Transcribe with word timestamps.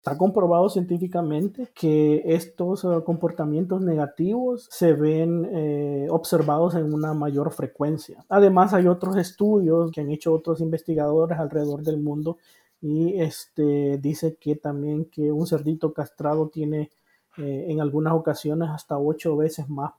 Está 0.00 0.16
comprobado 0.16 0.70
científicamente 0.70 1.68
que 1.74 2.22
estos 2.24 2.84
uh, 2.84 3.04
comportamientos 3.04 3.82
negativos 3.82 4.66
se 4.70 4.94
ven 4.94 5.46
eh, 5.52 6.06
observados 6.08 6.74
en 6.74 6.94
una 6.94 7.12
mayor 7.12 7.52
frecuencia. 7.52 8.24
Además, 8.30 8.72
hay 8.72 8.86
otros 8.86 9.18
estudios 9.18 9.92
que 9.92 10.00
han 10.00 10.10
hecho 10.10 10.32
otros 10.32 10.62
investigadores 10.62 11.38
alrededor 11.38 11.82
del 11.82 12.00
mundo 12.00 12.38
y 12.80 13.20
este, 13.20 13.98
dice 13.98 14.36
que 14.40 14.56
también 14.56 15.04
que 15.04 15.30
un 15.32 15.46
cerdito 15.46 15.92
castrado 15.92 16.48
tiene 16.48 16.90
eh, 17.36 17.66
en 17.68 17.82
algunas 17.82 18.14
ocasiones 18.14 18.70
hasta 18.70 18.98
ocho 18.98 19.36
veces 19.36 19.68
más 19.68 19.92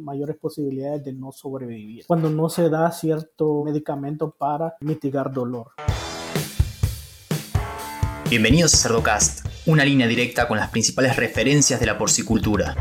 mayores 0.00 0.36
posibilidades 0.36 1.04
de 1.04 1.14
no 1.14 1.32
sobrevivir 1.32 2.04
cuando 2.06 2.28
no 2.28 2.50
se 2.50 2.68
da 2.68 2.90
cierto 2.92 3.64
medicamento 3.64 4.30
para 4.30 4.76
mitigar 4.82 5.32
dolor. 5.32 5.68
Bienvenidos 8.30 8.74
a 8.74 8.76
Cerdocast, 8.76 9.46
una 9.64 9.86
línea 9.86 10.06
directa 10.06 10.48
con 10.48 10.58
las 10.58 10.68
principales 10.68 11.16
referencias 11.16 11.80
de 11.80 11.86
la 11.86 11.96
porcicultura. 11.96 12.76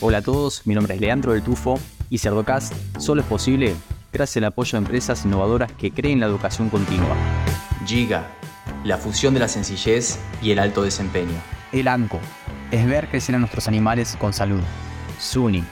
Hola 0.00 0.18
a 0.18 0.22
todos, 0.22 0.66
mi 0.66 0.74
nombre 0.74 0.94
es 0.94 1.02
Leandro 1.02 1.34
del 1.34 1.42
Tufo 1.42 1.78
y 2.08 2.16
Cerdocast 2.16 2.72
solo 2.98 3.20
es 3.20 3.26
posible 3.26 3.74
gracias 4.14 4.38
al 4.38 4.44
apoyo 4.44 4.72
de 4.72 4.78
empresas 4.78 5.26
innovadoras 5.26 5.70
que 5.72 5.90
creen 5.90 6.20
la 6.20 6.26
educación 6.26 6.70
continua. 6.70 7.14
Giga, 7.84 8.26
la 8.84 8.96
fusión 8.96 9.34
de 9.34 9.40
la 9.40 9.48
sencillez 9.48 10.18
y 10.40 10.50
el 10.50 10.60
alto 10.60 10.82
desempeño. 10.82 11.36
El 11.70 11.86
ANCO, 11.86 12.18
es 12.70 12.86
ver 12.86 13.08
crecer 13.08 13.34
a 13.34 13.38
nuestros 13.38 13.68
animales 13.68 14.16
con 14.18 14.32
salud. 14.32 14.62
SUNY, 15.20 15.62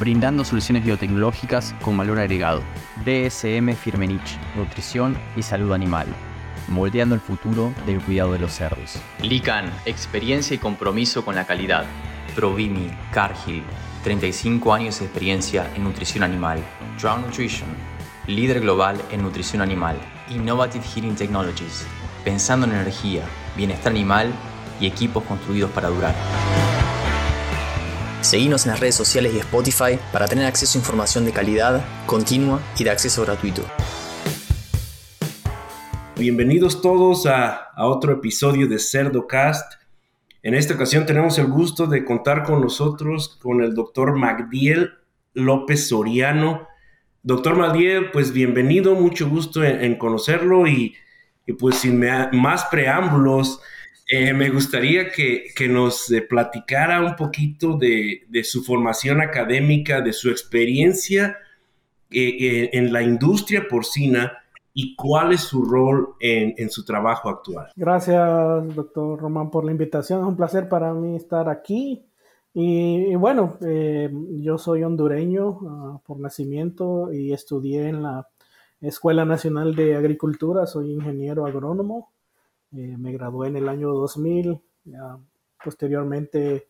brindando 0.00 0.44
soluciones 0.44 0.84
biotecnológicas 0.84 1.72
con 1.82 1.96
valor 1.96 2.18
agregado. 2.18 2.64
DSM 3.04 3.76
Firmenich, 3.76 4.40
nutrición 4.56 5.16
y 5.36 5.42
salud 5.42 5.72
animal 5.72 6.08
moldeando 6.68 7.14
el 7.14 7.20
futuro 7.20 7.72
del 7.86 8.00
cuidado 8.00 8.32
de 8.32 8.38
los 8.38 8.52
cerdos. 8.52 8.98
Lican, 9.20 9.72
experiencia 9.86 10.54
y 10.54 10.58
compromiso 10.58 11.24
con 11.24 11.34
la 11.34 11.46
calidad. 11.46 11.84
Provimi, 12.34 12.90
Cargill, 13.12 13.62
35 14.04 14.72
años 14.72 14.98
de 14.98 15.06
experiencia 15.06 15.70
en 15.74 15.84
nutrición 15.84 16.24
animal. 16.24 16.58
Drown 17.00 17.22
Nutrition, 17.22 17.68
líder 18.26 18.60
global 18.60 19.00
en 19.10 19.22
nutrición 19.22 19.62
animal. 19.62 19.96
Innovative 20.30 20.84
Heating 20.84 21.16
Technologies, 21.16 21.84
pensando 22.24 22.66
en 22.66 22.72
energía, 22.72 23.24
bienestar 23.56 23.92
animal 23.92 24.32
y 24.80 24.86
equipos 24.86 25.24
construidos 25.24 25.70
para 25.70 25.88
durar. 25.88 26.14
Seguimos 28.22 28.64
en 28.64 28.70
las 28.70 28.80
redes 28.80 28.94
sociales 28.94 29.34
y 29.34 29.38
Spotify 29.38 29.98
para 30.12 30.28
tener 30.28 30.46
acceso 30.46 30.78
a 30.78 30.80
información 30.80 31.24
de 31.24 31.32
calidad, 31.32 31.84
continua 32.06 32.60
y 32.78 32.84
de 32.84 32.90
acceso 32.90 33.22
gratuito. 33.22 33.64
Bienvenidos 36.22 36.80
todos 36.80 37.26
a, 37.26 37.72
otro 37.78 38.12
episodio 38.12 38.68
de 38.68 38.78
CerdoCast. 38.78 39.72
En 40.44 40.54
esta 40.54 40.74
ocasión 40.74 41.04
tenemos 41.04 41.36
el 41.38 41.48
gusto 41.48 41.88
de 41.88 42.04
contar 42.04 42.44
con 42.44 42.60
nosotros 42.60 43.40
con 43.42 43.60
el 43.60 43.74
doctor 43.74 44.16
Magdiel 44.16 44.92
López 45.34 45.88
Soriano. 45.88 46.68
Doctor 47.24 47.56
Magdiel, 47.56 48.12
pues 48.12 48.32
bienvenido, 48.32 48.94
mucho 48.94 49.28
gusto 49.28 49.64
en, 49.64 49.96
conocerlo 49.96 50.68
y, 50.68 50.94
pues 51.58 51.78
sin 51.78 51.98
más 51.98 52.66
preámbulos, 52.66 53.60
eh, 54.06 54.32
me 54.32 54.48
gustaría 54.50 55.10
que, 55.10 55.52
nos 55.68 56.08
eh, 56.12 56.22
platicara 56.22 57.00
un 57.00 57.16
poquito 57.16 57.76
de, 57.76 58.44
su 58.44 58.62
formación 58.62 59.20
académica, 59.20 60.00
de 60.00 60.12
su 60.12 60.30
experiencia 60.30 61.36
eh, 62.12 62.70
en 62.74 62.92
la 62.92 63.02
industria 63.02 63.66
porcina 63.68 64.38
y 64.74 64.96
cuál 64.96 65.32
es 65.32 65.40
su 65.40 65.64
rol 65.64 66.14
en, 66.20 66.70
su 66.70 66.84
trabajo 66.84 67.28
actual. 67.28 67.68
Gracias, 67.76 68.74
doctor 68.74 69.20
Román, 69.20 69.50
por 69.50 69.64
la 69.64 69.72
invitación. 69.72 70.20
Es 70.20 70.26
un 70.26 70.36
placer 70.36 70.68
para 70.68 70.94
mí 70.94 71.16
estar 71.16 71.48
aquí. 71.48 72.06
Y, 72.54 73.14
bueno, 73.16 73.56
eh, 73.62 74.10
yo 74.40 74.58
soy 74.58 74.82
hondureño 74.82 75.60
ah, 75.68 76.00
por 76.04 76.20
nacimiento 76.20 77.12
y 77.12 77.32
estudié 77.32 77.88
en 77.88 78.02
la 78.02 78.28
Escuela 78.80 79.24
Nacional 79.24 79.74
de 79.74 79.96
Agricultura. 79.96 80.66
Soy 80.66 80.92
ingeniero 80.92 81.46
agrónomo. 81.46 82.12
Eh, 82.72 82.96
me 82.98 83.12
gradué 83.12 83.48
en 83.48 83.56
el 83.56 83.68
año 83.68 83.92
2000. 83.92 84.60
posteriormente 85.62 86.68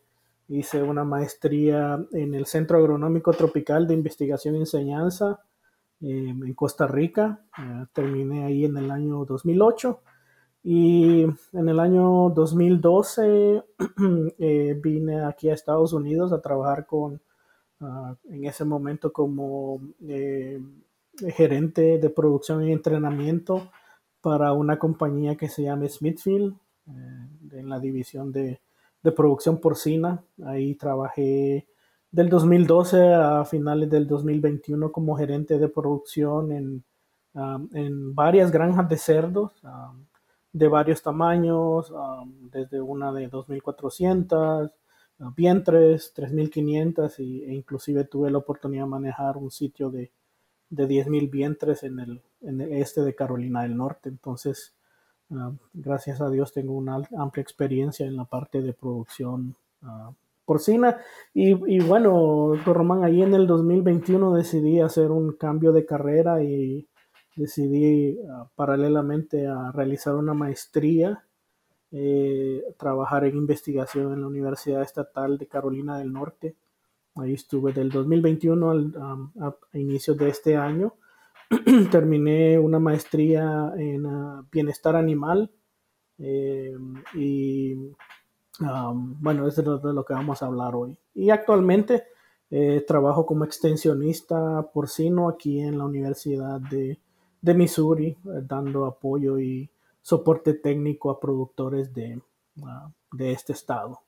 hice 0.49 0.83
una 0.83 1.05
maestría 1.05 2.05
en 2.11 2.33
el 2.35 2.45
Centro 2.45 2.77
Agronómico 2.77 3.31
Tropical 3.31 3.87
de 3.87 3.93
Investigación 3.93 4.55
y 4.55 4.59
Enseñanza 4.59 5.39
en 6.03 6.53
Costa 6.53 6.87
Rica. 6.87 7.45
Eh, 7.57 7.85
terminé 7.93 8.45
ahí 8.45 8.65
en 8.65 8.77
el 8.77 8.91
año 8.91 9.25
2008 9.25 10.01
y 10.63 11.23
en 11.23 11.69
el 11.69 11.79
año 11.79 12.29
2012 12.29 13.63
eh, 14.39 14.79
vine 14.81 15.25
aquí 15.25 15.49
a 15.49 15.53
Estados 15.53 15.93
Unidos 15.93 16.31
a 16.33 16.41
trabajar 16.41 16.85
con, 16.85 17.21
ah, 17.81 18.15
en 18.29 18.45
ese 18.45 18.65
momento 18.65 19.11
como 19.11 19.81
eh, 20.07 20.61
gerente 21.35 21.97
de 21.99 22.09
producción 22.09 22.63
y 22.63 22.71
entrenamiento 22.71 23.71
para 24.21 24.53
una 24.53 24.79
compañía 24.79 25.35
que 25.35 25.49
se 25.49 25.63
llama 25.63 25.87
Smithfield, 25.87 26.55
en 26.85 27.69
la 27.69 27.79
división 27.79 28.31
de, 28.31 28.59
de 29.03 29.11
producción 29.11 29.59
porcina. 29.59 30.23
Ahí 30.43 30.75
trabajé 30.75 31.67
del 32.13 32.29
2012 32.29 33.11
a 33.11 33.43
finales 33.43 33.89
del 33.89 34.07
2021 34.07 34.91
como 34.91 35.17
gerente 35.17 35.57
de 35.57 35.67
producción 35.67 36.51
en, 36.51 36.83
um, 37.33 37.67
en 37.73 38.13
varias 38.13 38.51
granjas 38.51 38.87
de 38.87 38.97
cerdos 38.97 39.51
um, 39.63 40.05
de 40.53 40.67
varios 40.67 41.01
tamaños, 41.01 41.89
um, 41.89 42.51
desde 42.51 42.79
una 42.79 43.11
de 43.11 43.31
2.400, 43.31 44.71
uh, 45.17 45.31
vientres, 45.35 46.13
3.500 46.15 47.17
y, 47.17 47.45
e 47.45 47.55
inclusive 47.55 48.03
tuve 48.03 48.29
la 48.29 48.37
oportunidad 48.37 48.83
de 48.83 48.89
manejar 48.89 49.35
un 49.37 49.49
sitio 49.49 49.89
de, 49.89 50.11
de 50.69 50.87
10.000 50.87 51.31
vientres 51.31 51.81
en 51.81 51.99
el, 51.99 52.21
en 52.41 52.61
el 52.61 52.73
este 52.73 53.01
de 53.01 53.15
Carolina 53.15 53.63
del 53.63 53.75
Norte. 53.75 54.09
Entonces, 54.09 54.75
gracias 55.73 56.21
a 56.21 56.29
Dios 56.29 56.53
tengo 56.53 56.73
una 56.73 57.01
amplia 57.17 57.41
experiencia 57.41 58.05
en 58.05 58.15
la 58.15 58.25
parte 58.25 58.61
de 58.61 58.73
producción 58.73 59.55
uh, 59.81 60.13
porcina. 60.45 60.97
Y, 61.33 61.51
y 61.75 61.79
bueno, 61.79 62.53
Román, 62.65 63.03
ahí 63.03 63.21
en 63.21 63.33
el 63.33 63.47
2021 63.47 64.33
decidí 64.33 64.79
hacer 64.79 65.11
un 65.11 65.33
cambio 65.33 65.71
de 65.71 65.85
carrera 65.85 66.43
y 66.43 66.87
decidí 67.35 68.19
ah, 68.29 68.49
paralelamente 68.55 69.47
a 69.47 69.71
realizar 69.71 70.15
una 70.15 70.33
maestría, 70.33 71.25
eh, 71.91 72.63
trabajar 72.77 73.25
en 73.25 73.37
investigación 73.37 74.13
en 74.13 74.21
la 74.21 74.27
Universidad 74.27 74.81
Estatal 74.81 75.37
de 75.37 75.47
Carolina 75.47 75.97
del 75.97 76.11
Norte. 76.11 76.55
Ahí 77.15 77.33
estuve 77.33 77.73
del 77.73 77.89
2021 77.89 78.71
al, 78.71 78.93
a, 79.39 79.55
inicios 79.73 80.17
de 80.17 80.29
este 80.29 80.55
año. 80.55 80.95
Terminé 81.91 82.57
una 82.57 82.79
maestría 82.79 83.71
en 83.77 84.05
ah, 84.05 84.45
bienestar 84.51 84.95
animal 84.95 85.51
eh, 86.17 86.75
y 87.15 87.75
bueno, 88.59 89.47
es 89.47 89.55
de 89.55 89.63
lo, 89.63 90.05
que 90.05 90.13
vamos 90.13 90.41
a 90.41 90.47
hablar 90.47 90.75
hoy. 90.75 90.97
Y 91.13 91.29
actualmente 91.29 92.03
eh, 92.51 92.83
trabajo 92.87 93.25
como 93.25 93.45
extensionista 93.45 94.69
porcino 94.73 95.27
aquí 95.27 95.59
en 95.59 95.77
la 95.77 95.85
Universidad 95.85 96.59
de, 96.59 96.99
Missouri, 97.53 98.07
eh, 98.07 98.17
dando 98.43 98.85
apoyo 98.85 99.39
y 99.39 99.69
soporte 100.01 100.53
técnico 100.53 101.09
a 101.09 101.19
productores 101.19 101.93
de, 101.93 102.21
ah, 102.63 102.91
de 103.11 103.31
este 103.31 103.53
estado. 103.53 104.01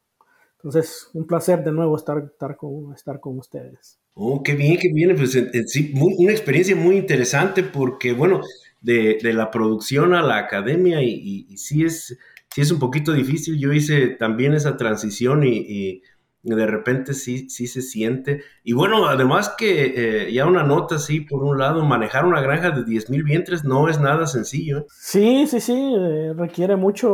Entonces, 0.58 1.10
un 1.14 1.28
placer 1.28 1.64
de 1.64 1.72
nuevo 1.72 1.96
estar, 1.96 2.18
estar, 2.20 2.56
con, 2.58 2.94
estar 2.94 3.20
con 3.20 3.38
ustedes. 3.38 4.00
Oh, 4.14 4.42
qué 4.42 4.56
bien, 4.56 4.78
qué 4.80 4.92
bien. 4.92 5.16
Pues 5.16 5.32
sí, 5.68 5.94
una 5.96 6.32
experiencia 6.32 6.76
muy 6.76 6.98
interesante 6.98 7.62
porque, 7.62 8.14
bueno, 8.14 8.42
de, 8.82 9.20
la 9.22 9.52
producción 9.52 10.14
a 10.14 10.24
la 10.24 10.38
academia 10.38 11.04
y, 11.04 11.46
y 11.50 11.58
sí 11.58 11.84
es 11.84 12.18
sí 12.56 12.62
es 12.62 12.72
un 12.72 12.80
poquito 12.80 13.12
difícil. 13.12 13.60
Yo 13.60 13.74
hice 13.74 14.08
también 14.08 14.54
esa 14.54 14.78
transición 14.78 15.44
y, 15.44 16.02
de 16.42 16.66
repente 16.68 17.14
sí, 17.14 17.50
sí 17.50 17.68
se 17.68 17.82
siente. 17.82 18.44
Y 18.64 18.72
bueno, 18.72 19.08
además 19.08 19.54
que 19.58 20.28
eh, 20.28 20.32
ya 20.32 20.46
una 20.46 20.64
nota 20.64 20.96
así, 20.96 21.20
por 21.20 21.44
un 21.44 21.58
lado, 21.58 21.84
manejar 21.84 22.26
una 22.26 22.40
granja 22.40 22.72
de 22.72 22.86
10.000 22.86 23.26
vientres 23.26 23.66
no 23.66 23.90
es 23.90 24.00
nada 24.00 24.26
sencillo. 24.26 24.80
¿eh? 24.80 24.86
Sí, 24.88 25.48
sí, 25.48 25.60
sí, 25.60 25.96
eh, 26.00 26.34
requiere 26.34 26.78
mucho, 26.78 27.10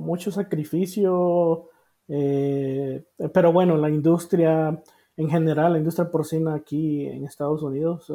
mucho 0.00 0.30
sacrificio. 0.30 1.68
pero 2.06 3.52
bueno, 3.52 3.76
la 3.76 3.90
industria 3.90 4.82
en 5.18 5.28
general, 5.28 5.72
la 5.74 5.78
industria 5.78 6.10
porcina 6.10 6.54
aquí 6.54 7.06
en 7.06 7.24
Estados 7.24 7.62
Unidos 7.62 8.10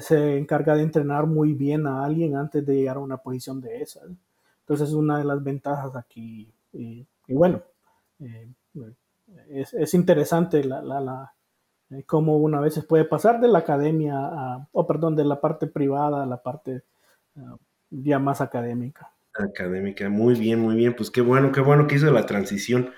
se 0.00 0.36
encarga 0.36 0.74
de 0.74 0.82
entrenar 0.82 1.26
muy 1.28 1.52
bien 1.54 1.86
a 1.86 2.04
alguien 2.04 2.34
antes 2.34 2.66
de 2.66 2.74
llegar 2.74 2.96
a 2.96 3.00
una 3.00 3.18
posición 3.18 3.60
de 3.60 3.82
esa. 3.82 4.00
Entonces 4.64 4.88
es 4.88 4.94
una 4.94 5.18
de 5.18 5.24
las 5.24 5.42
ventajas 5.42 5.94
aquí. 5.94 6.52
Y, 6.72 7.06
bueno, 7.28 7.62
eh, 8.20 8.48
es, 9.50 9.94
interesante 9.94 10.64
la, 10.64 10.82
la, 10.82 11.34
eh, 11.90 12.02
cómo 12.06 12.38
una 12.38 12.60
vez 12.60 12.74
se 12.74 12.82
puede 12.82 13.04
pasar 13.04 13.40
de 13.40 13.48
la 13.48 13.60
academia 13.60 14.14
a, 14.16 14.68
o 14.72 14.86
perdón, 14.86 15.16
de 15.16 15.24
la 15.24 15.40
parte 15.40 15.66
privada 15.66 16.22
a 16.22 16.26
la 16.26 16.42
parte 16.42 16.82
ah, 17.36 17.56
ya 17.90 18.18
más 18.18 18.40
académica. 18.40 19.12
Académica, 19.34 20.08
muy 20.08 20.34
bien, 20.34 20.60
muy 20.60 20.76
bien. 20.76 20.94
Pues 20.96 21.10
qué 21.10 21.20
bueno, 21.20 21.52
qué 21.52 21.60
bueno 21.60 21.86
que 21.86 21.96
hizo 21.96 22.10
la 22.10 22.26
transición. 22.26 22.90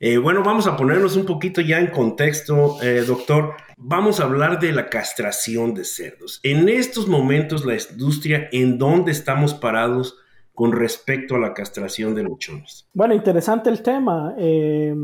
Eh, 0.00 0.18
bueno, 0.18 0.42
vamos 0.42 0.66
a 0.66 0.76
ponernos 0.76 1.16
un 1.16 1.24
poquito 1.24 1.60
ya 1.60 1.78
en 1.78 1.86
contexto, 1.86 2.82
eh, 2.82 3.04
doctor. 3.06 3.54
Vamos 3.76 4.18
a 4.18 4.24
hablar 4.24 4.58
de 4.58 4.72
la 4.72 4.88
castración 4.88 5.74
de 5.74 5.84
cerdos. 5.84 6.40
En 6.42 6.68
estos 6.68 7.06
momentos, 7.06 7.64
la 7.64 7.74
industria, 7.74 8.48
¿en 8.52 8.78
dónde 8.78 9.12
estamos 9.12 9.54
parados 9.54 10.18
con 10.54 10.72
respecto 10.72 11.34
a 11.34 11.38
la 11.38 11.52
castración 11.52 12.14
de 12.14 12.22
lechones? 12.22 12.88
Bueno, 12.94 13.14
interesante 13.14 13.70
el 13.70 13.82
tema. 13.82 14.34
Eh, 14.38 14.94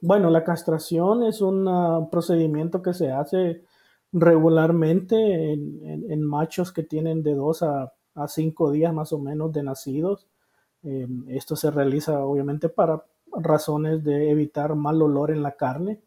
bueno, 0.00 0.30
la 0.30 0.42
castración 0.42 1.24
es 1.24 1.40
un 1.40 2.08
procedimiento 2.10 2.80
que 2.80 2.94
se 2.94 3.10
hace 3.10 3.62
regularmente 4.12 5.52
en, 5.52 6.22
machos 6.22 6.72
que 6.72 6.84
tienen 6.84 7.22
de 7.22 7.34
dos 7.34 7.62
a, 7.62 7.92
a, 8.14 8.28
cinco 8.28 8.70
días 8.70 8.94
más 8.94 9.12
o 9.12 9.18
menos 9.18 9.52
de 9.52 9.62
nacidos. 9.62 10.28
esto 11.28 11.56
se 11.56 11.70
realiza 11.70 12.20
obviamente 12.20 12.68
para 12.68 13.02
razones 13.36 14.02
de 14.04 14.30
evitar 14.30 14.74
mal 14.74 15.02
olor 15.02 15.30
en 15.30 15.42
la 15.42 15.56
carne, 15.56 16.00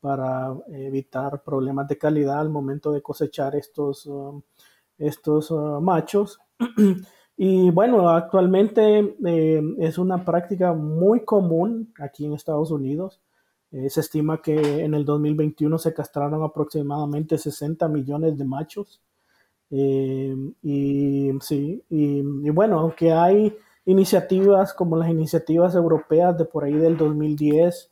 para 0.00 0.54
evitar 0.68 1.42
problemas 1.42 1.86
de 1.88 1.98
calidad 1.98 2.40
al 2.40 2.50
momento 2.50 2.92
de 2.92 3.02
cosechar 3.02 3.54
estos, 3.54 4.06
um, 4.06 4.42
estos 4.98 5.50
uh, 5.50 5.80
machos. 5.80 6.40
y 7.44 7.70
bueno, 7.72 8.08
actualmente 8.08 9.16
eh, 9.26 9.60
es 9.80 9.98
una 9.98 10.24
práctica 10.24 10.74
muy 10.74 11.24
común 11.24 11.92
aquí 11.98 12.24
en 12.24 12.34
Estados 12.34 12.70
Unidos. 12.70 13.20
Eh, 13.72 13.90
se 13.90 13.98
estima 13.98 14.40
que 14.40 14.84
en 14.84 14.94
el 14.94 15.04
2021 15.04 15.76
se 15.76 15.92
castraron 15.92 16.44
aproximadamente 16.44 17.36
60 17.36 17.88
millones 17.88 18.38
de 18.38 18.44
machos. 18.44 19.02
Eh, 19.72 20.36
y 20.62 21.32
sí, 21.40 21.82
y 21.90 22.22
bueno, 22.50 22.78
aunque 22.78 23.12
hay 23.12 23.52
iniciativas 23.86 24.72
como 24.72 24.96
las 24.96 25.10
iniciativas 25.10 25.74
europeas 25.74 26.38
de 26.38 26.44
por 26.44 26.62
ahí 26.62 26.74
del 26.74 26.96
2010, 26.96 27.90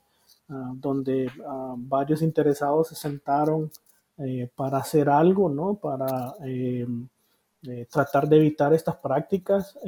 ah, 0.50 0.74
donde 0.76 1.28
ah, 1.44 1.74
varios 1.76 2.22
interesados 2.22 2.86
se 2.90 2.94
sentaron 2.94 3.68
para 4.54 4.78
hacer 4.78 5.08
algo, 5.08 5.48
¿no? 5.48 5.74
Para 5.74 6.34
eh, 7.62 7.80
eh, 7.80 7.86
tratar 7.90 8.28
de 8.28 8.36
evitar 8.36 8.72
estas 8.72 8.96
prácticas. 8.96 9.78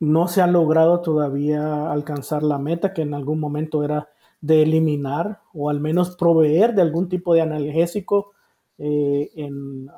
no 0.00 0.28
se 0.28 0.42
ha 0.42 0.46
logrado 0.46 1.00
todavía 1.00 1.90
alcanzar 1.90 2.42
la 2.42 2.58
meta 2.58 2.92
que 2.92 3.02
en 3.02 3.14
algún 3.14 3.40
momento 3.40 3.84
era 3.84 4.08
de 4.40 4.62
eliminar 4.62 5.40
o 5.54 5.70
al 5.70 5.80
menos 5.80 6.16
proveer 6.16 6.74
de 6.74 6.82
algún 6.82 7.08
tipo 7.08 7.34
de 7.34 7.42
analgésico 7.42 8.32
en, 8.78 9.88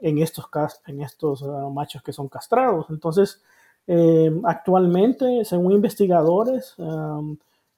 en, 0.00 0.18
estos, 0.18 0.46
en 0.86 1.02
estos 1.02 1.42
ah, 1.42 1.68
machos 1.70 2.02
que 2.02 2.12
son 2.12 2.28
castrados. 2.28 2.86
Entonces, 2.88 3.42
eh, 3.86 4.30
actualmente, 4.44 5.44
según 5.44 5.72
investigadores, 5.72 6.74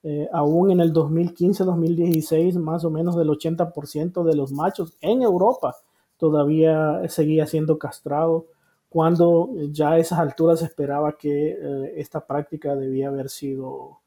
eh, 0.02 0.28
aún 0.32 0.70
en 0.70 0.80
el 0.80 0.92
2015-2016, 0.92 2.58
más 2.58 2.84
o 2.84 2.90
menos 2.90 3.16
del 3.16 3.28
80% 3.28 4.24
de 4.24 4.34
los 4.34 4.50
machos 4.50 4.94
en 5.00 5.22
Europa 5.22 5.76
todavía 6.20 7.00
seguía 7.08 7.46
siendo 7.46 7.78
castrado, 7.78 8.46
cuando 8.88 9.50
ya 9.70 9.92
a 9.92 9.98
esas 9.98 10.18
alturas 10.18 10.60
se 10.60 10.66
esperaba 10.66 11.16
que 11.16 11.50
eh, 11.50 11.94
esta 11.96 12.24
práctica 12.26 12.76
debía 12.76 13.08
haber 13.08 13.28
sido 13.28 13.98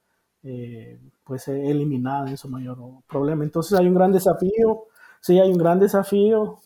pues 1.23 1.47
eliminada 1.47 2.29
en 2.29 2.35
su 2.35 2.49
mayor 2.49 2.77
problema. 3.07 3.45
Entonces 3.45 3.79
hay 3.79 3.87
un 3.87 3.93
gran 3.93 4.11
desafío, 4.11 4.87
sí 5.21 5.39
hay 5.39 5.49
un 5.49 5.57
gran 5.57 5.79
desafío 5.79 6.59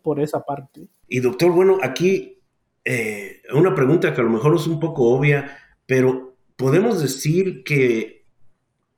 por 0.00 0.20
esa 0.20 0.40
parte. 0.40 0.88
Y 1.06 1.20
doctor, 1.20 1.52
bueno, 1.52 1.76
aquí 1.82 2.40
eh, 2.84 3.42
una 3.52 3.74
pregunta 3.74 4.14
que 4.14 4.20
a 4.20 4.24
lo 4.24 4.30
mejor 4.30 4.54
es 4.56 4.66
un 4.66 4.80
poco 4.80 5.10
obvia, 5.10 5.50
pero 5.86 6.34
podemos 6.56 7.00
decir 7.00 7.62
que 7.64 8.19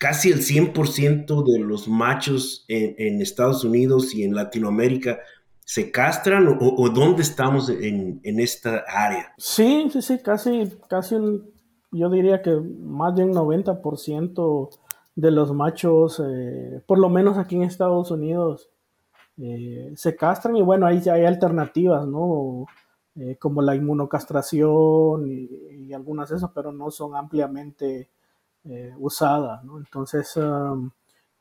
casi 0.03 0.33
el 0.33 0.41
100% 0.41 1.45
de 1.45 1.61
los 1.61 1.87
machos 1.87 2.65
en, 2.67 3.23
Estados 3.23 3.63
Unidos 3.63 4.13
y 4.17 4.25
en 4.25 4.35
Latinoamérica 4.35 5.21
se 5.65 5.93
castran 5.93 6.59
o, 6.61 6.89
dónde 6.89 7.23
estamos 7.23 7.69
en, 7.69 8.21
esta 8.25 8.83
área? 8.89 9.33
Sí, 9.39 9.89
sí, 9.93 10.03
sí, 10.03 10.19
casi, 10.19 10.73
casi 10.89 11.15
yo 11.93 12.11
diría 12.11 12.43
que 12.43 12.51
más 12.51 13.15
de 13.15 13.23
un 13.23 13.33
90% 13.33 14.71
de 15.15 15.31
los 15.31 15.55
machos, 15.55 16.21
eh, 16.27 16.83
por 16.85 16.99
lo 16.99 17.09
menos 17.09 17.39
aquí 17.39 17.55
en 17.55 17.63
Estados 17.63 18.11
Unidos, 18.11 18.71
eh, 19.37 19.93
se 19.95 20.17
castran 20.17 20.57
y 20.57 20.63
bueno, 20.63 20.85
ahí 20.85 21.01
hay 21.09 21.27
alternativas, 21.27 22.09
¿no? 22.09 22.67
Eh, 23.15 23.37
como 23.39 23.63
la 23.63 23.77
inmunocastración 23.77 25.29
y, 25.29 25.93
algunas 25.93 26.31
de 26.31 26.37
esas, 26.39 26.51
pero 26.53 26.73
no 26.73 26.91
son 26.91 27.15
ampliamente 27.15 28.09
eh, 28.65 28.93
usadas. 28.99 29.65
¿no? 29.65 29.79
Entonces, 29.79 30.39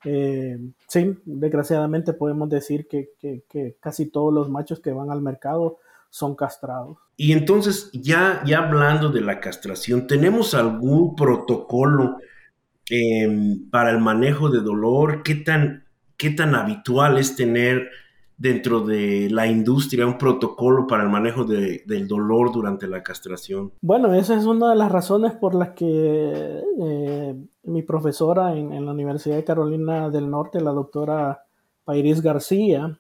eh, 0.04 0.58
sí, 0.88 1.18
desgraciadamente 1.26 2.14
podemos 2.14 2.50
decir 2.50 2.88
que, 2.88 3.10
que, 3.20 3.78
casi 3.80 4.10
todos 4.10 4.34
los 4.34 4.50
machos 4.50 4.80
que 4.80 4.92
van 4.92 5.12
al 5.12 5.22
mercado 5.22 5.78
son 6.10 6.36
castrados. 6.36 6.98
Y 7.16 7.34
entonces, 7.34 7.90
ya, 7.94 8.42
ya 8.46 8.60
hablando 8.60 9.10
de 9.10 9.22
la 9.22 9.40
castración, 9.40 10.08
¿tenemos 10.08 10.56
algún 10.56 11.16
protocolo 11.16 12.18
em, 12.90 13.70
para 13.70 13.92
el 13.92 14.00
manejo 14.00 14.50
de 14.50 14.62
dolor? 14.62 15.22
¿Qué 15.24 15.36
tan, 15.36 15.86
qué 16.18 16.32
tan 16.32 16.56
habitual 16.56 17.18
es 17.18 17.36
tener 17.36 17.90
dentro 18.42 18.82
de 18.82 19.30
la 19.30 19.46
industria 19.46 20.08
un 20.08 20.18
protocolo 20.18 20.88
para 20.88 21.04
el 21.04 21.10
manejo 21.10 21.46
del 21.46 22.08
dolor 22.08 22.52
durante 22.52 22.88
la 22.88 23.04
castración? 23.04 23.72
Bueno, 23.82 24.16
esa 24.16 24.36
es 24.36 24.46
una 24.46 24.72
de 24.72 24.76
las 24.76 24.92
razones 24.92 25.34
por 25.34 25.54
las 25.54 25.70
que 25.70 26.64
eh, 26.82 27.36
mi 27.64 27.84
profesora 27.84 28.58
en, 28.58 28.84
la 28.84 28.92
Universidad 28.94 29.36
de 29.36 29.44
Carolina 29.44 30.10
del 30.10 30.28
Norte, 30.28 30.60
la 30.60 30.72
doctora 30.72 31.46
Pairis 31.84 32.22
García, 32.22 33.00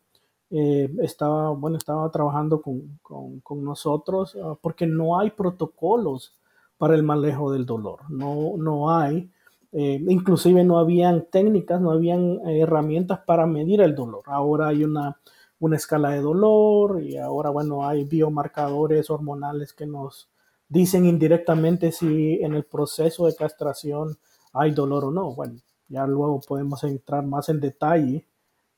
eh, 0.52 0.94
estaba, 1.02 1.50
bueno, 1.50 1.78
estaba 1.78 2.12
trabajando 2.12 2.62
con, 2.62 3.64
nosotros 3.64 4.38
ah, 4.44 4.56
porque 4.62 4.86
no 4.86 5.20
hay 5.20 5.32
protocolos 5.32 6.38
para 6.78 6.94
el 6.94 7.02
manejo 7.02 7.52
del 7.52 7.66
dolor, 7.66 8.02
no, 8.10 8.58
no 8.58 8.96
hay. 8.96 9.32
Eh, 9.74 10.04
inclusive 10.08 10.64
no 10.64 10.80
habían 10.80 11.28
técnicas, 11.32 11.80
no 11.82 11.92
habían 11.92 12.40
herramientas 12.46 13.20
para 13.26 13.46
medir 13.46 13.82
el 13.82 13.96
dolor. 13.96 14.24
Ahora 14.28 14.68
hay 14.68 14.84
una 14.84 15.18
una 15.62 15.76
escala 15.76 16.10
de 16.10 16.22
dolor 16.22 17.02
y 17.04 17.18
ahora, 17.18 17.52
bueno, 17.52 17.88
hay 17.88 18.04
biomarcadores 18.04 19.10
hormonales 19.12 19.74
que 19.74 19.86
nos 19.86 20.28
dicen 20.68 21.06
indirectamente 21.06 21.92
si 21.92 22.40
en 22.42 22.56
el 22.56 22.66
proceso 22.66 23.28
de 23.28 23.36
castración 23.36 24.18
hay 24.54 24.72
dolor 24.72 25.06
o 25.06 25.12
no. 25.12 25.36
Bueno, 25.36 25.60
ya 25.88 26.08
luego 26.08 26.42
podemos 26.42 26.84
entrar 26.84 27.24
más 27.24 27.48
en 27.50 27.60
detalle 27.60 28.28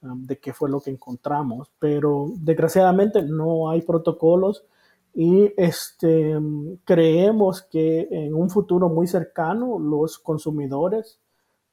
um, 0.01 0.25
de 0.25 0.37
qué 0.39 0.51
fue 0.51 0.69
lo 0.69 0.81
que 0.81 0.91
encontramos, 0.91 1.71
pero 1.79 2.27
desgraciadamente 2.35 3.23
no 3.23 3.69
hay 3.69 3.81
protocolos 3.81 4.65
y 5.13 5.53
este, 5.57 6.35
creemos 6.83 7.61
que 7.61 8.07
en 8.09 8.33
un 8.33 8.49
futuro 8.49 8.89
muy 8.89 9.07
cercano 9.07 9.77
los 9.77 10.17
consumidores 10.17 11.19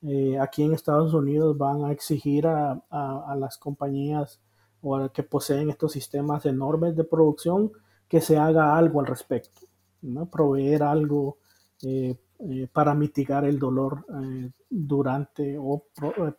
eh, 0.03 0.39
aquí 0.39 0.63
en 0.63 0.75
Estados 0.75 1.15
Unidos 1.15 1.57
van 1.57 1.85
a 1.85 1.93
exigir 1.93 2.47
a, 2.47 2.83
a 2.91 3.37
las 3.37 3.59
compañías 3.59 4.41
o 4.83 5.11
que 5.13 5.23
poseen 5.23 5.71
estos 5.71 5.93
sistemas 5.93 6.47
enormes 6.47 6.97
de 6.97 7.05
producción, 7.05 7.71
que 8.09 8.21
se 8.21 8.37
haga 8.37 8.77
algo 8.77 9.01
al 9.01 9.07
respecto, 9.07 9.63
¿no? 10.03 10.27
proveer 10.27 10.83
algo 10.83 11.39
eh, 11.83 12.17
eh, 12.41 12.69
para 12.73 12.95
mitigar 12.95 13.45
el 13.45 13.59
dolor 13.59 14.05
eh, 14.23 14.51
durante 14.69 15.57
o 15.59 15.87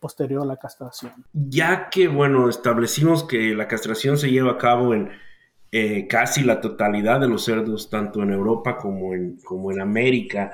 posterior 0.00 0.42
a 0.42 0.46
la 0.46 0.56
castración. 0.56 1.12
Ya 1.32 1.88
que, 1.88 2.08
bueno, 2.08 2.48
establecimos 2.48 3.24
que 3.24 3.54
la 3.54 3.68
castración 3.68 4.18
se 4.18 4.30
lleva 4.30 4.52
a 4.52 4.58
cabo 4.58 4.94
en 4.94 5.10
casi 6.08 6.44
la 6.44 6.60
totalidad 6.60 7.20
de 7.20 7.28
los 7.28 7.44
cerdos, 7.44 7.88
tanto 7.88 8.22
en 8.22 8.30
Europa 8.30 8.76
como 8.76 9.14
en, 9.14 9.38
como 9.42 9.72
en 9.72 9.80
América, 9.80 10.52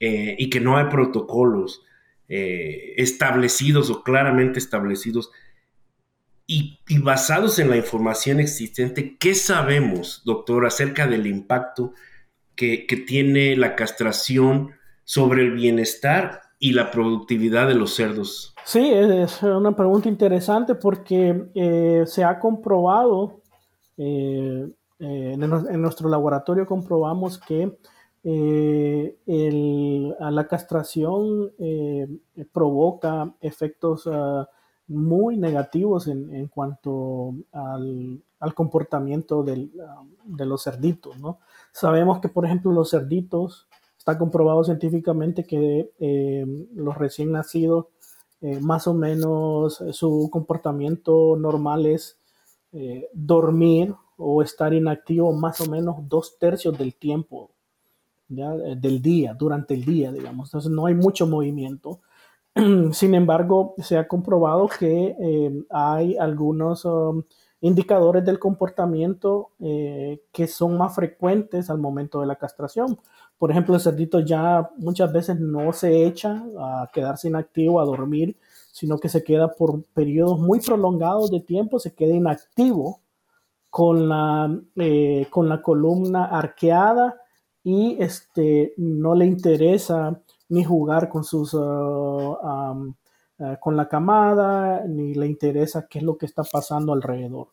y 0.00 0.50
que 0.50 0.58
no 0.58 0.76
hay 0.76 0.86
protocolos 0.86 1.82
establecidos 2.26 3.88
o 3.90 4.02
claramente 4.02 4.58
establecidos, 4.58 5.30
y, 6.46 6.98
basados 6.98 7.58
en 7.58 7.70
la 7.70 7.76
información 7.76 8.40
existente, 8.40 9.16
¿qué 9.18 9.34
sabemos, 9.34 10.22
doctor, 10.24 10.66
acerca 10.66 11.06
del 11.06 11.26
impacto 11.26 11.92
que, 12.54 12.86
tiene 13.06 13.56
la 13.56 13.74
castración 13.74 14.72
sobre 15.04 15.42
el 15.42 15.52
bienestar 15.52 16.42
y 16.58 16.72
la 16.72 16.90
productividad 16.90 17.68
de 17.68 17.74
los 17.74 17.94
cerdos? 17.94 18.54
Sí, 18.64 18.90
es 18.92 19.42
una 19.42 19.74
pregunta 19.74 20.08
interesante 20.08 20.74
porque 20.74 21.44
eh, 21.54 22.04
se 22.06 22.22
ha 22.22 22.38
comprobado, 22.38 23.41
eh, 23.96 24.70
eh, 24.98 25.32
en, 25.34 25.82
nuestro 25.82 26.08
laboratorio 26.08 26.66
comprobamos 26.66 27.38
que 27.38 27.76
la 28.24 30.46
castración 30.48 31.52
provoca 32.52 33.34
efectos 33.40 34.06
uh, 34.06 34.44
muy 34.86 35.36
negativos 35.36 36.06
en, 36.06 36.46
cuanto 36.48 37.34
al, 37.52 38.22
comportamiento 38.54 39.40
um, 39.40 39.46
de 39.46 40.46
los 40.46 40.62
cerditos, 40.62 41.18
¿no? 41.18 41.38
Sabemos 41.72 42.20
que, 42.20 42.28
por 42.28 42.44
ejemplo, 42.44 42.72
los 42.72 42.90
cerditos, 42.90 43.68
está 43.98 44.18
comprobado 44.18 44.64
científicamente 44.64 45.44
que 45.44 45.90
los 46.74 46.96
recién 46.96 47.32
nacidos, 47.32 47.86
más 48.60 48.88
o 48.88 48.94
menos 48.94 49.82
su 49.92 50.28
comportamiento 50.30 51.36
normal 51.36 51.86
es 51.86 52.18
dormir 53.12 53.94
o 54.16 54.42
estar 54.42 54.72
inactivo 54.72 55.32
más 55.32 55.60
o 55.60 55.70
menos 55.70 55.96
dos 56.08 56.38
tercios 56.38 56.76
del 56.78 56.94
tiempo 56.94 57.50
eh, 58.36 58.76
del 58.78 59.02
día, 59.02 59.34
durante 59.34 59.74
el 59.74 59.84
día, 59.84 60.10
digamos. 60.10 60.48
Entonces 60.48 60.70
no 60.70 60.86
hay 60.86 60.94
mucho 60.94 61.26
movimiento. 61.26 62.00
Sin 62.92 63.14
embargo, 63.14 63.74
se 63.78 63.98
ha 63.98 64.08
comprobado 64.08 64.68
que 64.68 65.16
eh, 65.18 65.64
hay 65.70 66.16
algunos 66.16 66.84
um, 66.84 67.22
indicadores 67.60 68.24
del 68.24 68.38
comportamiento 68.38 69.50
eh, 69.60 70.22
que 70.32 70.46
son 70.46 70.78
más 70.78 70.94
frecuentes 70.94 71.68
al 71.68 71.78
momento 71.78 72.20
de 72.20 72.26
la 72.26 72.36
castración. 72.36 72.98
Por 73.38 73.50
ejemplo, 73.50 73.74
el 73.74 73.80
cerdito 73.80 74.20
ya 74.20 74.70
muchas 74.78 75.12
veces 75.12 75.38
no 75.38 75.72
se 75.72 76.06
echa 76.06 76.44
a 76.58 76.90
quedarse 76.92 77.28
inactivo, 77.28 77.80
a 77.80 77.84
dormir, 77.84 78.36
sino 78.72 78.98
que 78.98 79.08
se 79.08 79.22
queda 79.22 79.52
por 79.52 79.84
periodos 79.94 80.40
muy 80.40 80.58
prolongados 80.58 81.30
de 81.30 81.40
tiempo, 81.40 81.78
se 81.78 81.94
queda 81.94 82.14
inactivo 82.14 83.00
con 83.70 84.08
la, 84.08 84.60
con 85.30 85.48
la 85.48 85.62
columna 85.62 86.24
arqueada 86.24 87.20
y 87.62 87.96
este, 88.00 88.74
no 88.76 89.14
le 89.14 89.26
interesa 89.26 90.20
ni 90.48 90.64
jugar 90.64 91.08
con 91.08 91.22
sus 91.22 91.56
ah, 91.56 92.74
con 93.60 93.76
la 93.76 93.88
camada, 93.88 94.84
ni 94.86 95.14
le 95.14 95.26
interesa 95.26 95.86
qué 95.88 95.98
es 95.98 96.04
lo 96.04 96.16
que 96.16 96.26
está 96.26 96.42
pasando 96.44 96.92
alrededor. 96.92 97.48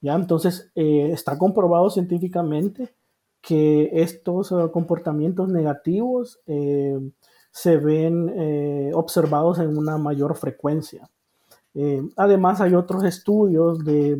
¿ya? 0.00 0.14
Entonces, 0.14 0.70
eh, 0.74 1.10
está 1.12 1.38
comprobado 1.38 1.90
científicamente 1.90 2.94
que 3.40 3.90
estos 3.92 4.52
ah, 4.52 4.70
comportamientos 4.72 5.48
negativos 5.48 6.40
eh, 6.46 6.98
se 7.54 7.76
ven 7.76 8.32
eh, 8.36 8.90
observados 8.94 9.60
en 9.60 9.78
una 9.78 9.96
mayor 9.96 10.34
frecuencia. 10.34 11.08
además, 12.16 12.60
hay 12.60 12.74
otros 12.74 13.04
estudios 13.04 13.84
de, 13.84 14.18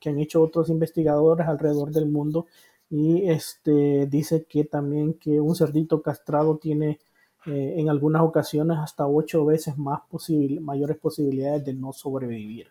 que 0.00 0.08
han 0.10 0.18
hecho 0.18 0.42
otros 0.42 0.68
investigadores 0.68 1.48
alrededor 1.48 1.90
del 1.90 2.10
mundo 2.10 2.46
y 2.90 3.30
este, 3.30 4.06
dice 4.06 4.44
que 4.44 4.64
también 4.64 5.14
que 5.14 5.40
un 5.40 5.54
cerdito 5.54 6.02
castrado 6.02 6.58
tiene 6.58 7.00
eh, 7.46 7.76
en 7.78 7.88
algunas 7.88 8.20
ocasiones 8.20 8.76
hasta 8.78 9.06
ocho 9.06 9.46
veces 9.46 9.78
más 9.78 10.02
mayores 10.60 10.98
posibilidades 10.98 11.64
de 11.64 11.72
no 11.72 11.94
sobrevivir. 11.94 12.68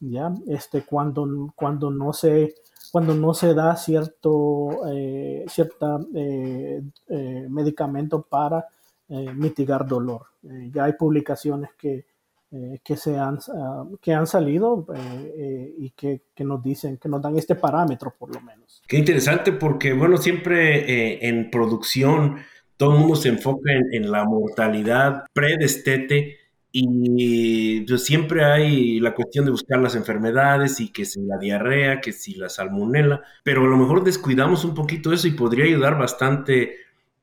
¿Ya? 0.00 0.32
Este, 0.46 0.82
cuando, 0.82 1.52
cuando, 1.54 1.90
no 1.90 2.12
se, 2.12 2.54
cuando 2.92 3.14
no 3.14 3.34
se 3.34 3.54
da 3.54 3.76
cierto 3.76 4.86
eh, 4.88 5.44
cierta, 5.48 5.98
eh, 6.14 6.82
medicamento 7.48 8.22
para 8.22 8.66
mitigar 9.08 9.86
dolor. 9.86 10.26
ya 10.72 10.82
hay 10.84 10.94
publicaciones 10.94 11.70
que, 11.78 12.06
eh, 12.52 12.78
que, 12.84 12.96
se 12.96 13.18
han, 13.18 13.38
ah, 13.56 13.84
que 14.00 14.14
han 14.14 14.26
salido 14.26 14.86
eh, 14.94 15.34
eh, 15.36 15.74
y 15.78 15.90
que, 15.90 16.22
que, 16.32 16.44
nos 16.44 16.62
dicen, 16.62 16.96
que 16.96 17.08
nos 17.08 17.20
dan 17.20 17.36
este 17.36 17.56
parámetro 17.56 18.14
por 18.16 18.32
lo 18.32 18.40
menos. 18.40 18.84
Qué 18.86 18.98
interesante 18.98 19.50
porque, 19.50 19.92
bueno, 19.92 20.16
siempre 20.16 21.26
en 21.26 21.50
producción 21.50 22.36
todo 22.76 22.92
el 22.92 23.00
mundo 23.00 23.16
se 23.16 23.30
enfoca 23.30 23.72
en, 23.72 24.04
en 24.04 24.12
la 24.12 24.24
mortalidad 24.24 25.24
predestete 25.32 26.36
y 26.78 27.80
pues, 27.86 28.04
siempre 28.04 28.44
hay 28.44 29.00
la 29.00 29.14
cuestión 29.14 29.46
de 29.46 29.50
buscar 29.50 29.78
las 29.78 29.94
enfermedades 29.94 30.78
y 30.78 30.92
que 30.92 31.06
si 31.06 31.22
la 31.22 31.38
diarrea, 31.38 32.02
que 32.02 32.12
si 32.12 32.34
la 32.34 32.50
salmonela, 32.50 33.22
pero 33.42 33.62
a 33.62 33.66
lo 33.66 33.78
mejor 33.78 34.04
descuidamos 34.04 34.62
un 34.66 34.74
poquito 34.74 35.10
eso 35.10 35.26
y 35.26 35.30
podría 35.30 35.64
ayudar 35.64 35.96
bastante 35.98 36.74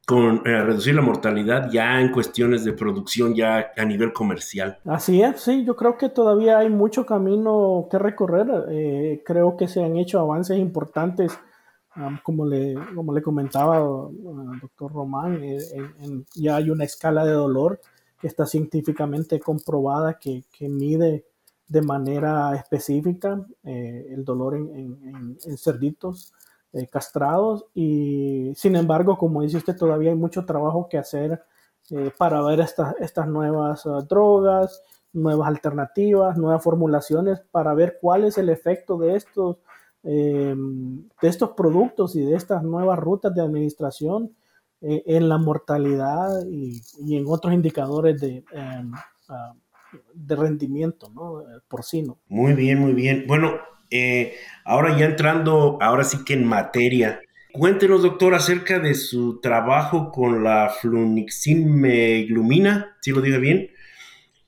con 0.08 0.42
eh, 0.48 0.64
reducir 0.64 0.96
la 0.96 1.04
mortalidad 1.04 1.70
ya 1.72 2.02
en 2.02 2.12
cuestiones 2.12 2.66
de 2.66 2.74
producción 2.74 3.36
ya 3.36 3.72
a 3.78 3.86
nivel 3.86 4.12
comercial. 4.12 4.80
Así 4.86 5.22
es, 5.22 5.42
sí, 5.42 5.64
yo 5.64 5.76
creo 5.76 5.98
que 6.00 6.10
todavía 6.10 6.58
hay 6.58 6.70
mucho 6.70 7.06
camino 7.06 7.88
que 7.92 8.00
recorrer. 8.00 8.48
Eh, 8.72 9.22
creo 9.24 9.56
que 9.56 9.68
se 9.68 9.84
han 9.84 9.98
hecho 9.98 10.20
avances 10.20 10.58
importantes, 10.58 11.38
como, 12.24 12.48
le, 12.48 12.74
como 12.96 13.14
le 13.14 13.22
comentaba 13.22 13.78
el 13.78 14.60
doctor 14.60 14.92
Román, 14.92 15.44
eh, 15.44 15.60
ya 16.34 16.56
hay 16.56 16.72
una 16.72 16.86
escala 16.86 17.24
de 17.24 17.34
dolor 17.34 17.80
está 18.28 18.46
científicamente 18.46 19.40
comprobada 19.40 20.18
que, 20.20 20.44
que 20.52 20.70
mide 20.70 21.26
de 21.68 21.82
manera 21.82 22.56
específica 22.56 23.46
el 23.64 24.24
dolor 24.24 24.56
en, 24.56 25.38
en 25.44 25.58
cerditos 25.58 26.34
eh, 26.76 26.88
castrados. 26.88 27.68
Y 27.76 28.52
sin 28.56 28.76
embargo, 28.76 29.16
como 29.16 29.44
dice 29.44 29.58
usted, 29.58 29.78
todavía 29.78 30.10
hay 30.10 30.16
mucho 30.16 30.44
trabajo 30.44 30.90
que 30.90 30.98
hacer 30.98 31.44
eh, 31.92 32.10
para 32.18 32.42
ver 32.42 32.62
estas 32.62 33.28
nuevas 33.28 33.86
ah, 33.86 34.02
drogas, 34.10 34.82
nuevas 35.14 35.48
alternativas, 35.48 36.36
nuevas 36.36 36.64
formulaciones, 36.64 37.42
para 37.52 37.76
ver 37.76 38.00
cuál 38.02 38.24
es 38.26 38.40
el 38.40 38.50
efecto 38.50 38.98
de 38.98 39.16
estos, 39.16 39.58
de 40.02 40.98
estos 41.22 41.52
productos 41.52 42.16
y 42.16 42.26
de 42.26 42.36
estas 42.36 42.64
nuevas 42.64 42.98
rutas 42.98 43.34
de 43.36 43.42
administración 43.42 44.36
eh, 44.84 45.04
en 45.06 45.30
la 45.30 45.38
mortalidad 45.38 46.30
y, 46.50 46.82
en 47.16 47.26
otros 47.28 47.54
indicadores 47.54 48.20
de, 48.20 48.44
em, 48.52 48.92
ah, 49.30 49.54
de 50.14 50.36
rendimiento 50.36 51.10
¿no? 51.14 51.44
porcino. 51.68 52.20
Muy 52.28 52.54
bien, 52.54 52.80
muy 52.80 52.94
bien. 52.94 53.26
Bueno, 53.28 53.52
eh, 53.96 54.34
ahora 54.66 54.98
ya 54.98 55.06
entrando, 55.06 55.78
ahora 55.80 56.04
sí 56.04 56.26
que 56.26 56.34
en 56.34 56.48
materia, 56.48 57.22
cuéntenos, 57.52 58.02
doctor, 58.02 58.34
acerca 58.34 58.80
de 58.80 58.96
su 58.96 59.40
trabajo 59.40 60.12
con 60.12 60.44
la 60.44 60.72
flunixin-meglumina, 60.82 62.98
si 63.02 63.12
lo 63.12 63.22
dije 63.22 63.38
bien, 63.38 63.70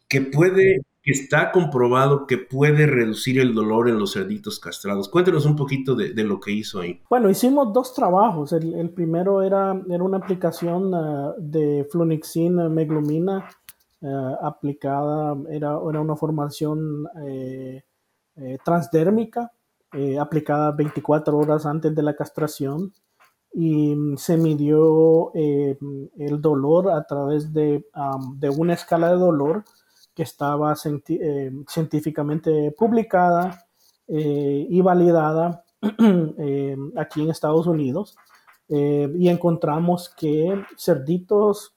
que 0.09 0.21
puede, 0.21 0.81
está 1.11 1.51
comprobado 1.51 2.27
que 2.27 2.37
puede 2.37 2.85
reducir 2.87 3.39
el 3.39 3.53
dolor 3.53 3.89
en 3.89 3.99
los 3.99 4.13
cerditos 4.13 4.59
castrados. 4.59 5.09
Cuéntenos 5.09 5.45
un 5.45 5.55
poquito 5.55 5.95
de, 5.95 6.13
lo 6.23 6.39
que 6.39 6.51
hizo 6.51 6.79
ahí. 6.79 7.01
Bueno, 7.09 7.29
hicimos 7.29 7.71
dos 7.73 7.93
trabajos. 7.93 8.53
El, 8.53 8.89
primero 8.89 9.41
era, 9.41 9.73
una 9.73 10.17
aplicación 10.17 10.93
uh, 10.93 11.33
de 11.37 11.87
flunixin-meglumina 11.91 13.49
uh, 14.01 14.45
aplicada, 14.45 15.35
era, 15.49 15.77
una 15.77 16.15
formación... 16.15 17.07
Eh, 17.25 17.83
eh, 18.37 18.57
transdérmica 18.65 19.49
eh, 19.93 20.19
aplicada 20.19 20.71
24 20.71 21.37
horas 21.37 21.65
antes 21.65 21.95
de 21.95 22.03
la 22.03 22.17
castración 22.17 22.91
y 23.53 23.95
mm, 23.95 24.17
se 24.17 24.35
midió 24.35 25.31
eh, 25.33 25.77
el 26.17 26.41
dolor 26.41 26.91
a 26.91 27.05
través 27.07 27.53
de, 27.53 27.85
una 28.57 28.73
escala 28.73 29.11
de 29.11 29.15
dolor 29.15 29.63
que 30.15 30.23
estaba 30.23 30.75
científicamente 30.75 32.71
publicada 32.77 33.67
y 34.07 34.81
validada 34.81 35.65
aquí 36.95 37.21
en 37.21 37.29
Estados 37.29 37.67
Unidos. 37.67 38.15
y 38.67 39.27
encontramos 39.29 40.09
que 40.15 40.63
cerditos 40.77 41.75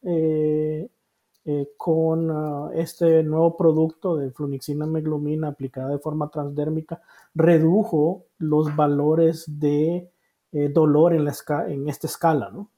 eh, 1.51 1.73
con 1.79 2.31
ah, 2.31 2.71
este 2.75 3.23
nuevo 3.23 3.57
producto 3.57 4.17
de 4.19 4.31
flunixina 4.33 4.85
meglumina 4.85 5.49
aplicada 5.49 5.89
de 5.89 5.99
forma 5.99 6.29
transdérmica, 6.29 7.01
redujo 7.35 8.27
los 8.37 8.77
valores 8.77 9.47
de 9.47 10.11
eh, 10.53 10.69
dolor 10.69 11.15
en, 11.15 11.27
en 11.27 11.89
esta 11.89 12.07
escala, 12.07 12.51
¿no? 12.51 12.69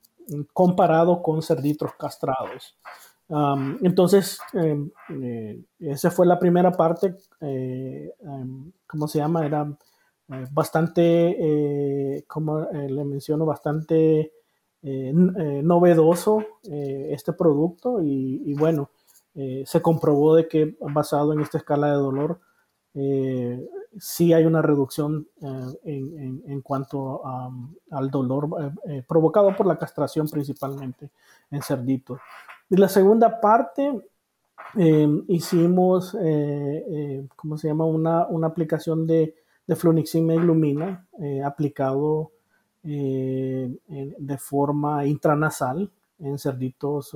comparado 0.52 1.21
con 1.21 1.43
cerditos 1.43 1.95
castrados. 1.99 2.79
Entonces, 3.82 4.40
em, 4.54 4.90
eh, 5.22 5.62
esa 5.78 6.10
fue 6.10 6.26
la 6.26 6.38
primera 6.38 6.72
parte, 6.72 7.16
em, 7.40 8.72
¿cómo 8.87 9.06
se 9.06 9.18
llama? 9.18 9.46
Era 9.46 9.72
bastante, 10.52 12.25
como 12.26 12.60
le 12.72 13.04
menciono, 13.04 13.46
bastante 13.46 14.32
eh, 14.82 15.12
eh, 15.12 15.60
novedoso 15.62 16.42
eh, 16.70 17.08
este 17.10 17.34
producto 17.34 18.00
y, 18.02 18.54
bueno, 18.54 18.90
se 19.64 19.80
comprobó 19.80 20.34
de 20.34 20.49
que 20.49 20.76
basado 20.80 21.32
en 21.32 21.40
esta 21.40 21.58
escala 21.58 21.87
de 21.88 21.94
dolor, 21.94 22.40
sí 23.99 24.32
hay 24.32 24.44
una 24.44 24.60
reducción 24.60 25.28
en, 25.84 26.60
cuanto 26.62 27.22
al 27.90 28.10
dolor 28.10 28.75
provocado 29.06 29.56
por 29.56 29.66
la 29.66 29.78
castración 29.78 30.28
principalmente 30.28 31.10
en 31.50 31.62
cerditos. 31.62 32.20
Y 32.71 32.77
la 32.77 32.89
segunda 32.89 33.41
parte, 33.41 34.00
hicimos, 35.29 36.17
¿cómo 37.37 37.59
se 37.59 37.69
llama? 37.69 37.85
Una, 37.85 38.47
aplicación 38.47 39.07
de, 39.07 39.35
de 39.67 39.77
fluniximab 39.77 40.39
y 40.39 40.41
glumina 40.41 41.07
aplicado 41.45 42.31
eh, 42.83 43.77
de 44.19 44.39
forma 44.39 45.05
intranasal 45.05 45.91
en 46.19 46.39
cerditos 46.39 47.15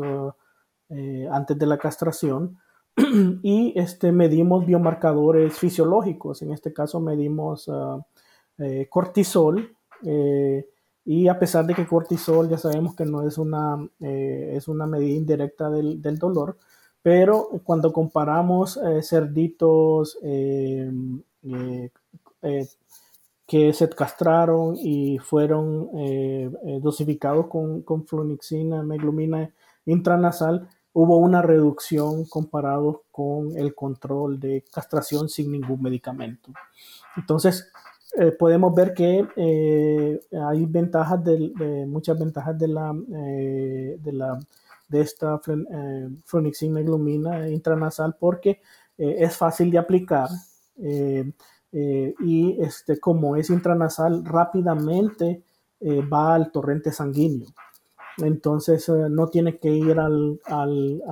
eh, 0.91 1.27
antes 1.33 1.59
de 1.59 1.67
la 1.67 1.79
castración 1.79 2.59
y 3.43 3.73
este, 3.75 4.13
medimos 4.13 4.67
biomarcadores 4.67 5.59
fisiológicos. 5.59 6.43
En 6.43 6.53
este 6.53 6.75
caso 6.75 7.01
medimos 7.01 7.71
ah, 7.71 7.99
eh, 8.59 8.89
cortisol 8.91 9.75
y 11.05 11.29
a 11.29 11.39
pesar 11.39 11.67
de 11.67 11.75
que 11.75 11.87
cortisol 11.87 12.49
ya 12.49 12.59
sabemos 12.59 12.95
que 12.95 13.05
no 13.05 13.27
es 13.27 13.37
una, 13.39 13.77
eh, 14.01 14.55
es 14.57 14.69
una 14.69 14.87
medida 14.87 15.15
indirecta 15.17 15.69
del, 15.69 16.01
del, 16.01 16.19
dolor, 16.19 16.57
pero 17.03 17.49
cuando 17.63 17.93
comparamos 17.93 18.79
eh, 18.79 19.03
cerditos 19.03 20.19
eh, 20.23 20.91
que 23.47 23.73
se 23.75 23.89
castraron 23.91 24.77
y 24.79 25.19
fueron 25.19 25.91
dosificados 26.81 27.49
con, 27.49 27.83
con 27.83 28.07
flunixina, 28.07 28.83
meglumina 28.83 29.51
intranasal, 29.85 30.67
hubo 30.95 31.19
una 31.19 31.43
reducción 31.43 32.25
comparado 32.25 33.03
con 33.11 33.57
el 33.59 33.75
control 33.75 34.41
de 34.41 34.65
castración 34.73 35.29
sin 35.29 35.53
ningún 35.53 35.83
medicamento. 35.83 36.51
Entonces, 37.17 37.71
eh, 38.17 38.31
podemos 38.31 38.73
ver 38.75 38.95
que 38.95 39.27
eh, 39.37 40.21
hay 40.47 40.67
de, 40.67 41.85
muchas 41.87 42.19
ventajas 42.19 42.57
de 42.57 42.69
la 42.69 42.95
eh, 43.13 43.99
de 44.89 45.01
esta 45.01 45.41
flunixina 46.25 46.81
glumina 46.83 47.49
intranasal 47.49 48.17
porque 48.21 48.61
es 48.97 49.37
fácil 49.37 49.71
de 49.71 49.79
aplicar 49.79 50.29
y 51.73 52.57
este 52.61 53.01
como 53.01 53.35
es 53.35 53.51
intranasal 53.51 54.25
rápidamente 54.25 55.43
va 55.83 56.35
al 56.35 56.53
torrente 56.53 56.93
sanguíneo 56.93 57.49
entonces 58.19 58.89
no 58.89 59.29
tiene 59.29 59.59
que 59.59 59.71
ir 59.71 59.99
al, 59.99 60.41
al 60.45 61.03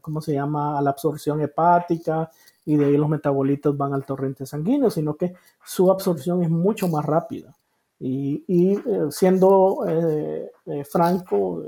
¿cómo 0.00 0.20
se 0.20 0.34
llama? 0.34 0.78
a 0.78 0.82
la 0.82 0.90
absorción 0.90 1.40
hepática 1.40 2.30
y 2.66 2.76
de 2.76 2.86
ahí 2.86 2.96
los 2.96 3.08
metabolitos 3.08 3.76
van 3.76 3.92
al 3.94 4.04
torrente 4.04 4.46
sanguíneo, 4.46 4.90
sino 4.90 5.16
que 5.16 5.34
su 5.64 5.90
absorción 5.90 6.42
es 6.42 6.50
mucho 6.50 6.88
más 6.88 7.04
rápida. 7.04 7.54
Y, 8.00 8.44
eh, 8.48 8.80
siendo 9.10 9.84
eh, 9.88 10.50
eh, 10.66 10.84
franco, 10.84 11.62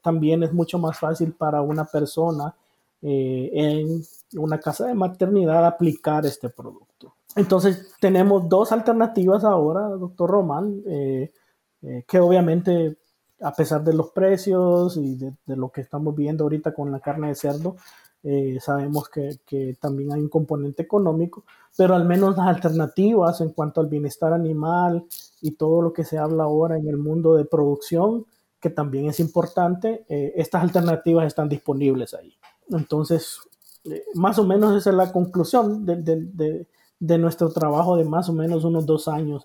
también 0.00 0.42
es 0.42 0.52
mucho 0.52 0.78
más 0.78 0.98
fácil 0.98 1.32
para 1.32 1.62
una 1.62 1.84
persona 1.84 2.54
en 3.02 4.02
una 4.36 4.60
casa 4.60 4.86
de 4.86 4.94
maternidad 4.94 5.66
aplicar 5.66 6.24
este 6.24 6.48
producto. 6.48 7.14
Entonces 7.34 7.94
tenemos 8.00 8.48
dos 8.48 8.70
alternativas 8.70 9.44
ahora, 9.44 9.88
doctor 9.88 10.30
Román, 10.30 10.82
que 10.82 12.20
obviamente 12.20 12.96
a 13.42 13.52
pesar 13.52 13.82
de 13.82 13.92
los 13.92 14.10
precios 14.10 14.96
y 14.96 15.16
de, 15.16 15.34
lo 15.46 15.70
que 15.70 15.80
estamos 15.80 16.14
viendo 16.14 16.44
ahorita 16.44 16.72
con 16.72 16.90
la 16.90 17.00
carne 17.00 17.28
de 17.28 17.34
cerdo, 17.34 17.76
eh, 18.22 18.58
sabemos 18.60 19.08
que, 19.08 19.76
también 19.80 20.12
hay 20.12 20.20
un 20.20 20.28
componente 20.28 20.82
económico, 20.82 21.44
pero 21.76 21.94
al 21.94 22.04
menos 22.04 22.36
las 22.36 22.46
alternativas 22.46 23.40
en 23.40 23.50
cuanto 23.50 23.80
al 23.80 23.88
bienestar 23.88 24.32
animal 24.32 25.04
y 25.40 25.52
todo 25.52 25.82
lo 25.82 25.92
que 25.92 26.04
se 26.04 26.18
habla 26.18 26.44
ahora 26.44 26.78
en 26.78 26.86
el 26.88 26.98
mundo 26.98 27.34
de 27.34 27.44
producción, 27.44 28.26
que 28.60 28.70
también 28.70 29.06
es 29.06 29.18
importante, 29.18 30.04
eh, 30.08 30.34
estas 30.36 30.62
alternativas 30.62 31.26
están 31.26 31.48
disponibles 31.48 32.14
ahí. 32.14 32.32
Entonces, 32.70 33.40
eh, 33.84 34.04
más 34.14 34.38
o 34.38 34.44
menos 34.44 34.76
esa 34.76 34.90
es 34.90 34.96
la 34.96 35.10
conclusión 35.10 35.84
de, 35.84 37.18
nuestro 37.18 37.50
trabajo 37.50 37.96
de 37.96 38.04
más 38.04 38.28
o 38.28 38.32
menos 38.32 38.64
unos 38.64 38.86
dos 38.86 39.08
años 39.08 39.44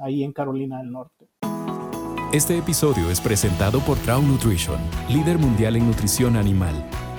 ahí 0.00 0.24
en 0.24 0.32
Carolina 0.32 0.78
del 0.78 0.90
Norte. 0.90 1.25
Este 2.36 2.58
episodio 2.58 3.10
es 3.10 3.18
presentado 3.18 3.80
por 3.80 3.96
Crown 4.00 4.28
Nutrition, 4.28 4.76
líder 5.08 5.38
mundial 5.38 5.74
en 5.74 5.86
nutrición 5.86 6.36
animal. 6.36 6.74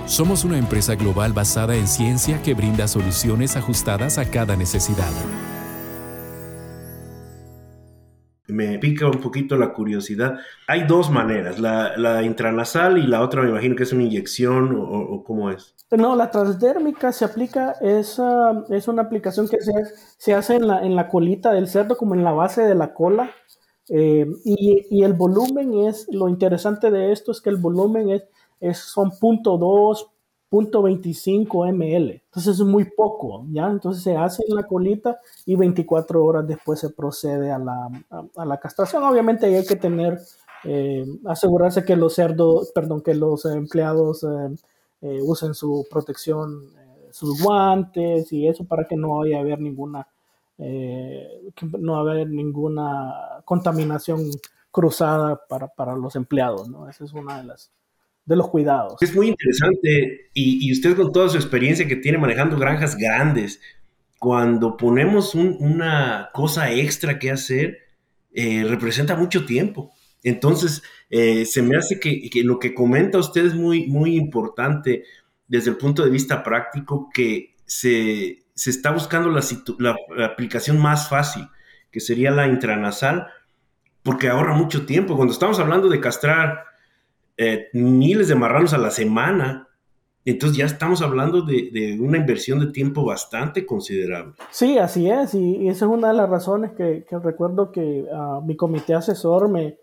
Somos 0.06 0.44
una 0.44 0.58
empresa 0.58 0.94
global 0.94 1.32
basada 1.32 1.74
en 1.74 1.88
ciencia 1.88 2.40
que 2.40 2.54
brinda 2.54 2.86
soluciones 2.86 3.56
ajustadas 3.56 4.16
a 4.16 4.30
cada 4.30 4.54
necesidad. 4.54 5.10
Me 8.46 8.78
pica 8.78 9.08
un 9.08 9.20
poquito 9.20 9.56
la 9.56 9.72
curiosidad. 9.72 10.38
Hay 10.68 10.84
dos 10.86 11.10
maneras, 11.10 11.58
la, 11.58 12.22
intranasal 12.22 12.98
y 12.98 13.08
la 13.08 13.20
otra 13.20 13.42
me 13.42 13.48
imagino 13.48 13.74
que 13.74 13.82
es 13.82 13.92
una 13.92 14.04
inyección 14.04 14.72
o, 14.78 15.24
cómo 15.24 15.50
es. 15.50 15.74
No, 15.90 16.14
la 16.14 16.30
transdérmica 16.30 17.10
se 17.10 17.24
aplica, 17.24 17.72
es, 17.80 18.20
es 18.70 18.86
una 18.86 19.02
aplicación 19.02 19.48
que 19.48 19.60
se, 19.60 19.72
se 20.16 20.32
hace 20.32 20.54
en 20.54 20.68
la, 20.68 20.86
en 20.86 20.94
la, 20.94 21.08
colita 21.08 21.52
del 21.52 21.66
cerdo, 21.66 21.96
como 21.96 22.14
en 22.14 22.22
la 22.22 22.30
base 22.30 22.62
de 22.62 22.76
la 22.76 22.94
cola. 22.94 23.32
Eh, 23.90 24.26
y, 24.44 25.02
el 25.02 25.14
volumen 25.14 25.74
es, 25.86 26.06
lo 26.12 26.28
interesante 26.28 26.90
de 26.90 27.12
esto 27.12 27.32
es 27.32 27.40
que 27.40 27.50
el 27.50 27.56
volumen 27.56 28.10
es 28.10 28.24
es, 28.60 28.78
son 28.78 29.10
0.2, 29.10 30.06
0.25 30.50 31.72
ml. 31.72 32.22
Entonces 32.24 32.58
es 32.58 32.64
muy 32.64 32.84
poco, 32.84 33.44
¿ya? 33.50 33.68
Entonces 33.68 34.02
se 34.02 34.16
hace 34.16 34.44
en 34.48 34.56
la 34.56 34.62
colita 34.64 35.20
y 35.44 35.56
24 35.56 36.24
horas 36.24 36.46
después 36.46 36.80
se 36.80 36.90
procede 36.90 37.50
a 37.50 37.58
la, 37.58 37.88
a, 38.36 38.44
la 38.44 38.58
castración. 38.58 39.02
Obviamente 39.04 39.46
hay 39.46 39.66
que 39.66 39.76
tener, 39.76 40.18
eh, 40.64 41.04
asegurarse 41.26 41.84
que 41.84 41.96
los 41.96 42.14
cerdos, 42.14 42.72
perdón, 42.74 43.02
que 43.02 43.14
los 43.14 43.44
empleados 43.44 44.24
eh, 44.24 44.56
eh, 45.02 45.20
usen 45.22 45.54
su 45.54 45.86
protección, 45.90 46.62
sus 47.10 47.42
guantes 47.42 48.32
y 48.32 48.46
eso 48.48 48.64
para 48.64 48.86
que 48.86 48.96
no 48.96 49.18
vaya 49.18 49.38
a 49.38 49.40
haber 49.40 49.60
ninguna, 49.60 50.06
no 51.78 51.96
haber 51.96 52.28
ninguna 52.28 53.27
contaminación 53.48 54.30
cruzada 54.70 55.40
para, 55.48 55.68
para 55.68 55.96
los 55.96 56.14
empleados, 56.16 56.68
¿no? 56.68 56.86
Esa 56.86 57.04
es 57.04 57.14
una 57.14 57.38
de 57.38 57.44
las 57.44 57.72
de 58.26 58.36
los 58.36 58.48
cuidados. 58.50 59.00
Es 59.00 59.16
muy 59.16 59.28
interesante 59.28 60.28
y, 60.34 60.70
usted 60.70 60.94
con 60.94 61.12
toda 61.12 61.30
su 61.30 61.38
experiencia 61.38 61.88
que 61.88 61.96
tiene 61.96 62.18
manejando 62.18 62.58
granjas 62.58 62.94
grandes, 62.94 63.58
cuando 64.18 64.76
ponemos 64.76 65.34
una 65.34 66.28
cosa 66.34 66.70
extra 66.70 67.18
que 67.18 67.30
hacer, 67.30 67.78
eh, 68.34 68.64
representa 68.68 69.16
mucho 69.16 69.46
tiempo. 69.46 69.92
Entonces, 70.22 70.82
eh, 71.08 71.46
se 71.46 71.62
me 71.62 71.78
hace 71.78 71.98
que, 71.98 72.30
lo 72.44 72.58
que 72.58 72.74
comenta 72.74 73.16
usted 73.16 73.46
es 73.46 73.54
muy, 73.54 73.86
muy 73.86 74.16
importante 74.16 75.04
desde 75.46 75.70
el 75.70 75.78
punto 75.78 76.04
de 76.04 76.10
vista 76.10 76.42
práctico, 76.42 77.08
que 77.14 77.56
se, 77.64 78.44
está 78.54 78.90
buscando 78.90 79.30
la, 79.30 79.42
la, 79.78 80.26
aplicación 80.26 80.78
más 80.78 81.08
fácil, 81.08 81.48
que 81.90 82.00
sería 82.00 82.30
la 82.30 82.46
intranasal, 82.46 83.26
porque 84.02 84.28
ahorra 84.28 84.54
mucho 84.54 84.86
tiempo. 84.86 85.16
Cuando 85.16 85.32
estamos 85.32 85.58
hablando 85.58 85.88
de 85.88 86.00
castrar 86.00 86.64
eh, 87.40 87.68
miles 87.72 88.26
de 88.26 88.34
marranos 88.34 88.72
a 88.72 88.78
la 88.78 88.90
semana. 88.90 89.68
Entonces 90.24 90.58
ya 90.58 90.66
estamos 90.66 91.00
hablando 91.02 91.42
de, 91.42 91.96
una 92.00 92.18
inversión 92.18 92.58
de 92.58 92.66
tiempo 92.66 93.04
bastante 93.04 93.64
considerable. 93.64 94.34
Sí, 94.50 94.76
así 94.76 95.08
es, 95.08 95.34
y, 95.34 95.68
esa 95.68 95.86
es 95.86 95.90
una 95.90 96.08
de 96.08 96.14
las 96.14 96.28
razones 96.28 96.72
que, 96.72 97.06
recuerdo 97.22 97.70
que 97.70 98.06
ah, 98.12 98.40
mi 98.44 98.56
comité 98.56 98.92
asesor 98.92 99.48
me, 99.48 99.78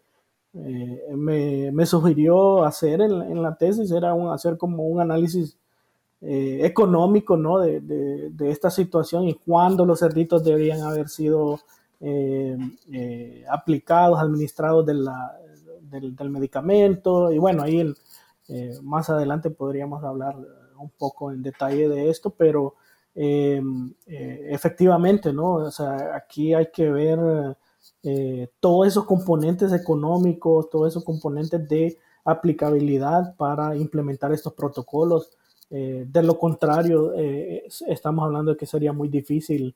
eh, 0.53 1.71
me, 1.71 1.85
sugirió 1.85 2.63
hacer 2.65 3.01
en, 3.01 3.41
la 3.41 3.55
tesis, 3.55 3.89
era 3.89 4.13
hacer 4.33 4.57
como 4.57 4.83
un 4.83 4.99
análisis 4.99 5.57
eh, 6.21 6.59
económico 6.63 7.37
¿no? 7.37 7.59
de, 7.59 7.79
de, 7.81 8.51
esta 8.51 8.69
situación 8.69 9.27
y 9.29 9.33
cuándo 9.33 9.85
los 9.85 9.99
cerditos 9.99 10.43
deberían 10.43 10.81
haber 10.81 11.07
sido 11.07 11.59
aplicados, 13.49 14.19
administrados 14.19 14.85
de 14.85 14.93
la, 14.93 15.37
del, 15.89 16.29
medicamento. 16.29 17.31
Y 17.31 17.37
bueno, 17.37 17.63
ahí 17.63 17.93
eh, 18.47 18.77
más 18.81 19.09
adelante 19.09 19.49
podríamos 19.49 20.03
hablar 20.03 20.35
un 20.77 20.89
poco 20.89 21.31
en 21.31 21.41
detalle 21.41 21.87
de 21.87 22.09
esto, 22.09 22.31
pero 22.31 22.75
eh, 23.13 23.61
eh, 24.07 24.47
efectivamente, 24.49 25.31
¿no? 25.31 25.53
O 25.53 25.71
sea, 25.71 26.15
aquí 26.15 26.53
hay 26.53 26.69
que 26.71 26.89
ver 26.89 27.57
todos 28.59 28.87
esos 28.87 29.05
componentes 29.05 29.73
económicos, 29.73 30.69
todos 30.69 30.89
esos 30.89 31.03
componentes 31.03 31.67
de 31.67 31.97
aplicabilidad 32.23 33.35
para 33.35 33.75
implementar 33.75 34.31
estos 34.31 34.53
protocolos. 34.53 35.31
de 35.71 36.21
lo 36.21 36.37
contrario, 36.37 37.13
estamos 37.87 38.25
hablando 38.25 38.51
de 38.51 38.57
que 38.57 38.67
sería 38.67 38.93
muy 38.93 39.07
difícil 39.09 39.75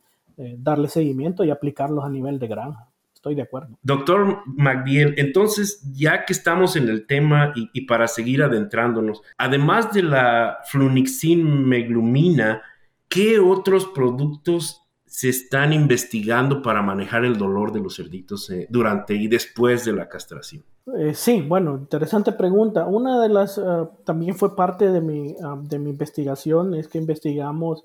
darle 0.57 0.87
seguimiento 0.87 1.43
y 1.43 1.51
aplicarlos 1.51 2.03
a 2.05 2.09
nivel 2.09 2.39
de 2.39 2.47
granja. 2.47 2.89
Estoy 3.19 3.35
de 3.35 3.41
acuerdo. 3.41 3.77
Doctor 3.81 4.43
McDiel, 4.45 5.13
entonces, 5.17 5.81
ya 5.91 6.23
que 6.23 6.31
estamos 6.31 6.77
en 6.77 6.87
el 6.87 7.05
tema 7.05 7.51
y, 7.53 7.81
para 7.81 8.07
seguir 8.07 8.41
adentrándonos, 8.41 9.21
además 9.37 9.91
de 9.91 10.03
la 10.03 10.59
flunixin 10.63 11.67
meglumina, 11.67 12.61
¿qué 13.09 13.37
otros 13.37 13.87
productos 13.87 14.83
se 15.05 15.27
están 15.27 15.73
investigando 15.73 16.61
para 16.61 16.81
manejar 16.81 17.25
el 17.25 17.37
dolor 17.37 17.73
de 17.73 17.81
los 17.81 17.97
cerditos 17.97 18.49
eh, 18.51 18.67
durante 18.69 19.15
y 19.15 19.27
después 19.27 19.83
de 19.83 19.91
la 19.91 20.07
castración? 20.07 20.63
Eh, 20.97 21.13
sí, 21.13 21.41
bueno, 21.41 21.75
interesante 21.75 22.31
pregunta. 22.31 22.85
Una 22.85 23.21
de 23.21 23.27
las, 23.27 23.57
eh, 23.57 23.61
también 24.05 24.35
fue 24.35 24.55
parte 24.55 24.91
de 24.91 25.01
mi, 25.01 25.35
ah, 25.43 25.59
de 25.61 25.77
mi 25.77 25.89
investigación, 25.89 26.73
es 26.73 26.87
que 26.87 26.99
investigamos 26.99 27.83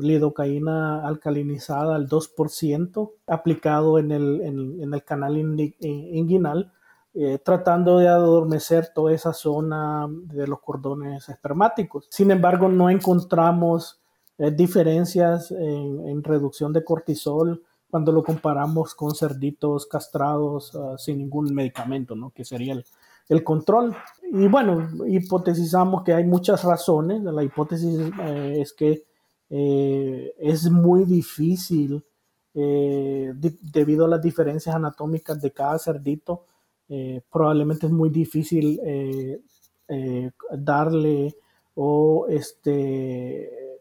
lidocaína 0.00 1.06
alcalinizada 1.06 1.94
al 1.94 2.08
2% 2.08 3.12
aplicado 3.26 3.98
en 3.98 4.10
el, 4.10 4.40
en, 4.40 4.94
el 4.94 5.04
canal 5.04 5.36
inguinal, 5.38 6.72
eh, 7.14 7.38
tratando 7.44 7.98
de 7.98 8.08
adormecer 8.08 8.92
toda 8.94 9.12
esa 9.12 9.32
zona 9.32 10.06
de 10.08 10.46
los 10.46 10.60
cordones 10.60 11.28
espermáticos. 11.28 12.06
Sin 12.10 12.30
embargo, 12.30 12.68
no 12.68 12.90
encontramos 12.90 14.00
eh, 14.38 14.50
diferencias 14.50 15.50
en, 15.50 16.22
reducción 16.22 16.72
de 16.72 16.84
cortisol 16.84 17.62
cuando 17.90 18.12
lo 18.12 18.22
comparamos 18.22 18.94
con 18.94 19.14
cerditos 19.14 19.86
castrados 19.86 20.74
ah, 20.76 20.96
sin 20.98 21.18
ningún 21.18 21.54
medicamento, 21.54 22.14
¿no? 22.14 22.30
que 22.30 22.44
sería 22.44 22.74
el, 22.74 22.84
el, 23.28 23.42
control. 23.42 23.96
Y 24.30 24.46
bueno, 24.46 24.88
hipotesizamos 25.06 26.02
que 26.02 26.12
hay 26.12 26.24
muchas 26.24 26.62
razones. 26.64 27.22
La 27.22 27.42
hipótesis 27.42 27.98
eh, 28.22 28.58
es 28.60 28.72
que 28.74 29.07
eh, 29.50 30.34
es 30.38 30.70
muy 30.70 31.04
difícil, 31.04 32.04
eh, 32.54 33.32
debido 33.34 34.04
a 34.04 34.08
las 34.08 34.22
diferencias 34.22 34.74
anatómicas 34.74 35.40
de 35.40 35.52
cada 35.52 35.78
cerdito, 35.78 36.44
probablemente 37.30 37.86
es 37.86 37.92
muy 37.92 38.08
difícil 38.08 38.80
darle 40.50 41.36
o 41.74 42.26
este 42.30 43.78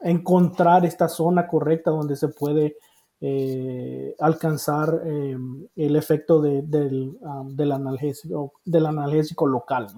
encontrar 0.00 0.84
esta 0.84 1.08
zona 1.08 1.46
correcta 1.46 1.90
donde 1.90 2.16
se 2.16 2.28
puede 2.28 2.76
eh, 3.20 4.14
alcanzar 4.18 5.02
el 5.04 5.96
efecto 5.96 6.40
del, 6.40 6.70
del, 6.70 7.72
analgésico, 7.72 8.52
del 8.64 8.86
analgésico 8.86 9.46
local. 9.46 9.88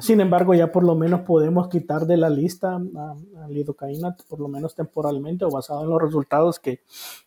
Sin 0.00 0.20
embargo, 0.20 0.54
ya 0.54 0.70
por 0.70 0.84
lo 0.84 0.94
menos 0.94 1.22
podemos 1.22 1.68
quitar 1.68 2.06
de 2.06 2.16
la 2.16 2.30
lista 2.30 2.78
la 2.78 3.16
lidocaína, 3.48 4.16
por 4.28 4.40
lo 4.40 4.48
menos 4.48 4.74
temporalmente 4.74 5.44
o 5.44 5.50
basado 5.50 5.82
en 5.82 5.90
los 5.90 6.00
resultados 6.00 6.60
que, 6.60 6.80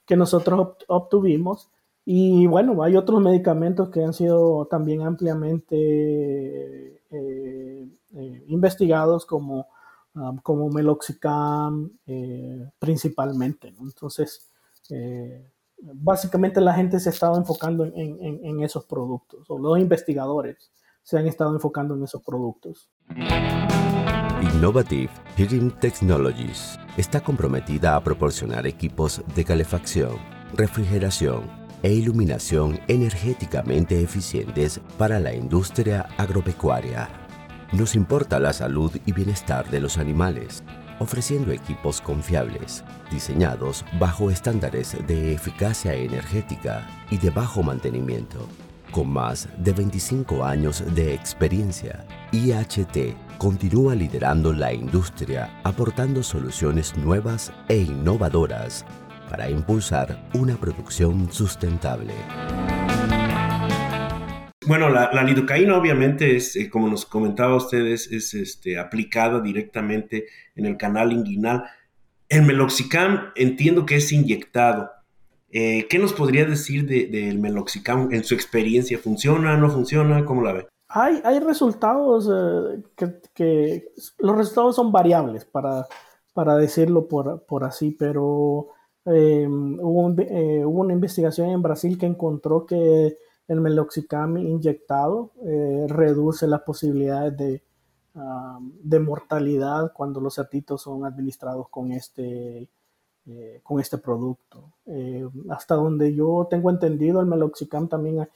que 0.05 0.15
nosotros 0.15 0.77
obtuvimos. 0.87 1.69
Y 2.05 2.45
bueno, 2.47 2.81
hay 2.83 2.95
otros 2.95 3.21
medicamentos 3.21 3.89
que 3.89 4.03
han 4.03 4.13
sido 4.13 4.65
también 4.67 5.01
ampliamente 5.01 7.01
eh, 7.11 7.89
eh, 8.15 8.43
investigados 8.47 9.25
como, 9.25 9.67
como 10.43 10.69
meloxicam 10.69 11.91
principalmente. 12.79 13.73
Entonces, 13.79 14.49
eh, 14.89 15.49
básicamente 15.77 16.61
la 16.61 16.73
gente 16.73 16.99
se 16.99 17.09
ha 17.09 17.11
estado 17.11 17.37
enfocando 17.37 17.85
en, 17.85 18.63
esos 18.63 18.85
productos, 18.85 19.49
o 19.49 19.57
los 19.57 19.79
investigadores 19.79 20.71
se 21.05 21.19
han 21.19 21.27
estado 21.27 21.53
enfocando 21.53 21.95
en 21.95 22.03
esos 22.03 22.21
productos. 22.23 22.89
Innovative 24.41 25.11
Heating 25.37 25.71
Technologies 25.79 26.79
está 26.97 27.21
comprometida 27.21 27.95
a 27.95 28.03
proporcionar 28.03 28.65
equipos 28.65 29.21
de 29.35 29.45
calefacción, 29.45 30.17
refrigeración 30.53 31.43
e 31.83 31.93
iluminación 31.93 32.79
energéticamente 32.87 34.01
eficientes 34.01 34.81
para 34.97 35.19
la 35.19 35.33
industria 35.33 36.07
agropecuaria. 36.17 37.07
Nos 37.71 37.95
importa 37.95 38.39
la 38.39 38.53
salud 38.53 38.91
y 39.05 39.11
bienestar 39.11 39.69
de 39.69 39.79
los 39.79 39.97
animales 39.97 40.63
ofreciendo 40.99 41.51
equipos 41.51 42.01
confiables, 42.01 42.83
diseñados 43.11 43.85
bajo 43.99 44.31
estándares 44.31 44.97
de 45.05 45.33
eficacia 45.33 45.93
energética 45.93 46.87
y 47.11 47.17
de 47.17 47.29
bajo 47.29 47.63
mantenimiento. 47.63 48.47
Con 48.91 49.09
más 49.09 49.49
de 49.57 49.73
25 49.73 50.45
años 50.45 50.83
de 50.95 51.13
experiencia, 51.13 52.05
IHT 52.31 53.15
continúa 53.37 53.95
liderando 53.95 54.53
la 54.53 54.73
industria 54.73 55.59
aportando 55.63 56.23
soluciones 56.23 56.95
nuevas 56.95 57.51
e 57.67 57.77
innovadoras 57.77 58.85
para 59.29 59.49
impulsar 59.49 60.29
una 60.33 60.55
producción 60.55 61.31
sustentable. 61.31 62.13
Bueno, 64.67 64.89
la, 64.89 65.23
lidocaína 65.23 65.77
obviamente 65.77 66.35
es, 66.35 66.55
eh, 66.55 66.71
como 66.71 66.89
nos 66.89 67.05
comentaba 67.05 67.55
ustedes, 67.55 68.11
es 68.11 68.33
este, 68.33 68.79
aplicada 68.79 69.39
directamente 69.39 70.25
en 70.55 70.65
el 70.65 70.75
canal 70.75 71.11
inguinal. 71.11 71.65
El 72.29 72.43
meloxicam 72.43 73.31
entiendo 73.35 73.85
que 73.85 73.97
es 73.97 74.11
inyectado. 74.11 74.89
Eh, 75.57 75.87
¿Qué 75.89 75.99
nos 75.99 76.11
podría 76.11 76.43
decir 76.45 76.85
del 76.85 77.39
meloxicam 77.39 78.11
en 78.11 78.25
su 78.25 78.33
experiencia? 78.33 78.99
¿Funciona, 78.99 79.55
no 79.55 79.69
funciona? 79.69 80.25
¿Cómo 80.25 80.41
la 80.41 80.51
ve? 80.51 80.67
Hay, 80.89 81.21
hay 81.23 81.39
resultados 81.39 82.29
eh, 82.29 82.83
que, 83.33 83.85
los 84.17 84.35
resultados 84.35 84.75
son 84.75 84.91
variables, 84.91 85.45
para, 85.45 85.87
para 86.33 86.57
decirlo 86.57 87.07
por, 87.07 87.45
por 87.45 87.63
así, 87.63 87.91
pero 87.91 88.67
hubo, 89.05 90.07
hubo 90.07 90.81
una 90.81 90.93
investigación 90.93 91.49
en 91.49 91.61
Brasil 91.61 91.97
que 91.97 92.05
encontró 92.05 92.65
que 92.65 93.17
el 93.47 93.61
meloxicam 93.61 94.37
inyectado 94.37 95.31
eh, 95.45 95.85
reduce 95.87 96.47
las 96.47 96.63
posibilidades 96.63 97.37
de, 97.37 97.63
ah, 98.15 98.59
de, 98.61 98.99
mortalidad 98.99 99.93
cuando 99.93 100.19
los 100.19 100.35
cerditos 100.35 100.81
son 100.81 101.05
administrados 101.05 101.69
con 101.69 101.91
este, 101.91 102.69
eh, 103.27 103.59
con 103.63 103.79
este 103.79 103.97
producto. 103.97 104.71
Eh, 104.85 105.27
hasta 105.49 105.75
donde 105.75 106.13
yo 106.13 106.47
tengo 106.49 106.69
entendido, 106.69 107.21
el 107.21 107.27
meloxicam 107.27 107.87
también 107.87 108.27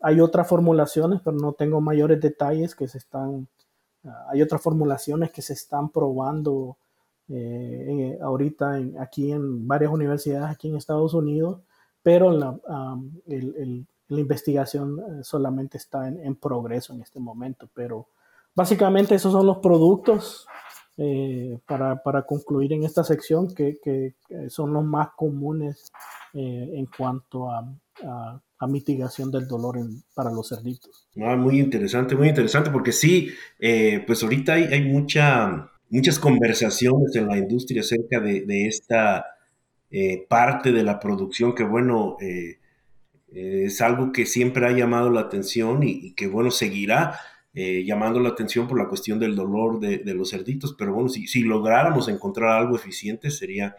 hay 0.00 0.20
otras 0.20 0.48
formulaciones, 0.48 1.20
pero 1.24 1.36
no 1.36 1.52
tengo 1.52 1.80
mayores 1.80 2.20
detalles 2.20 2.74
que 2.74 2.88
se 2.88 2.98
están, 2.98 3.46
ah, 4.04 4.26
hay 4.30 4.42
otras 4.42 4.60
formulaciones 4.60 5.30
que 5.30 5.42
se 5.42 5.52
están 5.52 5.88
probando 5.88 6.76
ahorita 8.20 8.80
aquí 8.98 9.30
en 9.30 9.68
varias 9.68 9.92
universidades 9.92 10.50
aquí 10.50 10.68
en 10.68 10.74
Estados 10.74 11.14
Unidos, 11.14 11.60
pero 12.02 12.32
la, 12.32 12.58
ah, 12.68 12.98
la 14.10 14.20
investigación 14.20 14.98
eh, 14.98 15.24
solamente 15.24 15.78
está 15.78 16.08
en, 16.08 16.34
progreso 16.36 16.92
en 16.92 17.00
este 17.00 17.20
momento, 17.20 17.68
pero 17.72 18.08
básicamente 18.54 19.14
esos 19.14 19.32
son 19.32 19.46
los 19.46 19.58
productos 19.58 20.46
eh, 20.96 21.58
para, 21.66 22.22
concluir 22.26 22.72
en 22.72 22.84
esta 22.84 23.04
sección 23.04 23.48
que, 23.54 24.14
son 24.48 24.72
los 24.72 24.84
más 24.84 25.08
comunes 25.16 25.90
eh, 26.34 26.70
en 26.74 26.86
cuanto 26.86 27.50
a, 27.50 27.64
mitigación 28.68 29.30
del 29.30 29.48
dolor 29.48 29.78
para 30.14 30.30
los 30.30 30.50
cerditos. 30.50 31.08
Ah, 31.22 31.34
muy 31.34 31.58
interesante, 31.58 32.14
muy 32.14 32.28
interesante, 32.28 32.70
porque 32.70 32.92
sí, 32.92 33.30
pues 34.06 34.22
ahorita 34.22 34.52
hay, 34.52 34.64
hay 34.64 34.82
mucha, 34.82 35.70
muchas 35.88 36.18
conversaciones 36.18 37.16
en 37.16 37.26
la 37.26 37.38
industria 37.38 37.80
acerca 37.80 38.20
de, 38.20 38.42
de 38.42 38.66
esta 38.66 39.24
parte 40.28 40.72
de 40.72 40.82
la 40.82 41.00
producción 41.00 41.54
que, 41.54 41.64
bueno, 41.64 42.18
eh, 43.32 43.66
es 43.66 43.80
algo 43.80 44.12
que 44.12 44.26
siempre 44.26 44.66
ha 44.66 44.72
llamado 44.72 45.10
la 45.10 45.20
atención 45.22 45.82
y, 45.82 46.14
que, 46.14 46.26
bueno, 46.26 46.50
seguirá 46.50 47.18
eh, 47.54 47.84
llamando 47.84 48.20
la 48.20 48.30
atención 48.30 48.68
por 48.68 48.78
la 48.78 48.88
cuestión 48.88 49.18
del 49.18 49.34
dolor 49.34 49.80
de, 49.80 50.02
los 50.14 50.30
cerditos. 50.30 50.74
Pero 50.78 50.94
bueno, 50.94 51.08
si, 51.08 51.42
lográramos 51.42 52.08
encontrar 52.08 52.58
algo 52.58 52.76
eficiente, 52.76 53.30
sería 53.30 53.76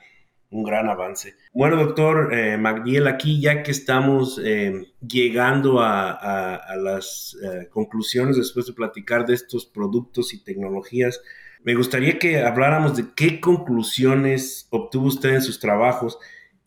un 0.49 0.63
gran 0.63 0.89
avance. 0.89 1.35
Bueno, 1.53 1.77
doctor 1.77 2.33
eh, 2.33 2.61
aquí 3.07 3.39
ya 3.39 3.63
que 3.63 3.71
estamos 3.71 4.39
eh, 4.43 4.93
llegando 4.99 5.79
a, 5.79 6.11
a 6.55 6.75
las 6.75 7.37
conclusiones 7.69 8.35
después 8.35 8.65
de 8.65 8.73
platicar 8.73 9.25
de 9.25 9.35
estos 9.35 9.65
productos 9.65 10.33
y 10.33 10.43
tecnologías, 10.43 11.21
me 11.63 11.75
gustaría 11.75 12.17
que 12.17 12.41
habláramos 12.41 12.97
de 12.97 13.13
qué 13.15 13.39
conclusiones 13.39 14.67
obtuvo 14.71 15.07
usted 15.07 15.35
en 15.35 15.41
sus 15.41 15.59
trabajos 15.59 16.17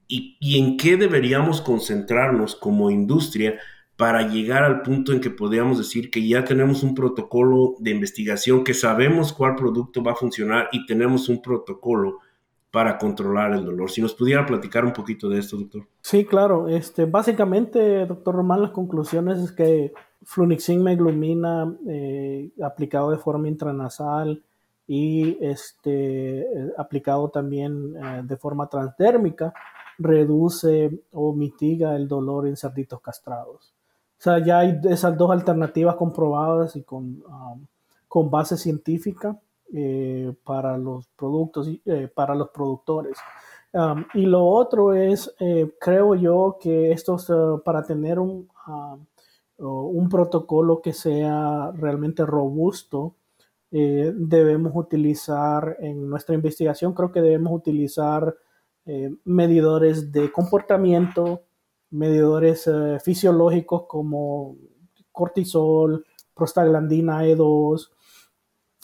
y, 0.07 0.59
en 0.59 0.77
qué 0.77 0.97
deberíamos 0.97 1.61
concentrarnos 1.61 2.55
como 2.55 2.91
industria 2.91 3.59
para 3.97 4.29
llegar 4.29 4.65
al 4.65 4.83
punto 4.83 5.13
en 5.13 5.21
que 5.21 5.31
podríamos 5.31 5.79
decir 5.79 6.11
que 6.11 6.27
ya 6.27 6.45
tenemos 6.45 6.83
un 6.83 6.95
protocolo 6.95 7.77
de 7.79 7.93
investigación, 7.93 8.65
que 8.65 8.75
sabemos 8.75 9.33
cuál 9.33 9.55
producto 9.55 10.03
va 10.03 10.13
a 10.13 10.17
funcionar 10.17 10.69
y 10.73 10.85
tenemos 10.87 11.29
un 11.29 11.41
protocolo 11.41 12.19
para 12.73 12.99
controlar 12.99 13.53
el 13.53 13.65
dolor. 13.65 13.89
Si 13.89 14.03
nos 14.03 14.15
pudiera 14.15 14.45
platicar 14.45 14.85
un 14.85 14.93
poquito 14.93 15.29
de 15.29 15.39
esto, 15.39 15.57
doctor. 15.57 15.87
Sí, 16.01 16.25
claro. 16.25 16.67
Este, 16.67 17.05
básicamente, 17.05 18.05
doctor 18.05 18.35
Román, 18.35 18.63
las 18.63 18.73
conclusiones 18.73 19.39
es 19.39 19.53
que 19.53 19.93
flunixin 20.25 20.83
meglumina 20.83 21.73
eh, 21.87 22.51
aplicado 22.65 23.13
de 23.13 23.19
forma 23.19 23.47
intranasal 23.47 24.43
y 24.89 25.39
este, 25.41 26.41
eh, 26.41 26.73
aplicado 26.77 27.29
también 27.29 27.95
eh, 27.97 28.23
de 28.25 28.37
forma 28.37 28.69
transdérmica 28.69 29.55
reduce 29.99 31.05
o 31.13 31.33
mitiga 31.33 31.95
el 31.95 32.09
dolor 32.09 32.49
en 32.49 32.57
cerditos 32.57 33.01
castrados. 33.01 33.74
O 34.25 34.31
sea, 34.31 34.39
ya 34.39 34.61
hay 34.61 34.81
esas 34.85 35.19
dos 35.19 35.31
alternativas 35.31 35.97
comprobadas 35.97 36.77
y 36.77 36.83
con, 36.83 37.23
um, 37.27 37.67
con 38.09 38.31
base 38.31 38.57
científica 38.57 39.39
eh, 39.71 40.35
para 40.45 40.79
los 40.79 41.07
productos, 41.09 41.69
eh, 41.85 42.09
para 42.09 42.35
los 42.35 42.49
productores. 42.49 43.19
Um, 43.75 44.07
y 44.15 44.25
lo 44.25 44.47
otro 44.47 44.95
es, 44.95 45.31
eh, 45.41 45.75
creo 45.79 46.15
yo, 46.15 46.57
que 46.59 46.91
esto 46.91 47.17
uh, 47.29 47.61
para 47.63 47.83
tener 47.83 48.19
un, 48.19 48.49
um, 48.67 49.05
un 49.59 50.09
protocolo 50.09 50.81
que 50.81 50.95
sea 50.95 51.71
realmente 51.73 52.25
robusto, 52.25 53.17
debemos 53.71 54.73
utilizar 54.75 55.77
en 55.81 56.09
nuestra 56.09 56.35
investigación, 56.35 56.95
creo 56.95 57.11
que 57.11 57.21
debemos 57.21 57.53
utilizar 57.53 58.35
eh, 58.87 59.11
medidores 59.25 60.13
de 60.13 60.31
comportamiento, 60.31 61.44
medidores 61.95 62.67
eh, 62.67 62.99
fisiológicos 63.03 63.85
como 63.87 64.57
cortisol, 65.13 66.05
prostaglandina 66.35 67.25
E2, 67.25 67.91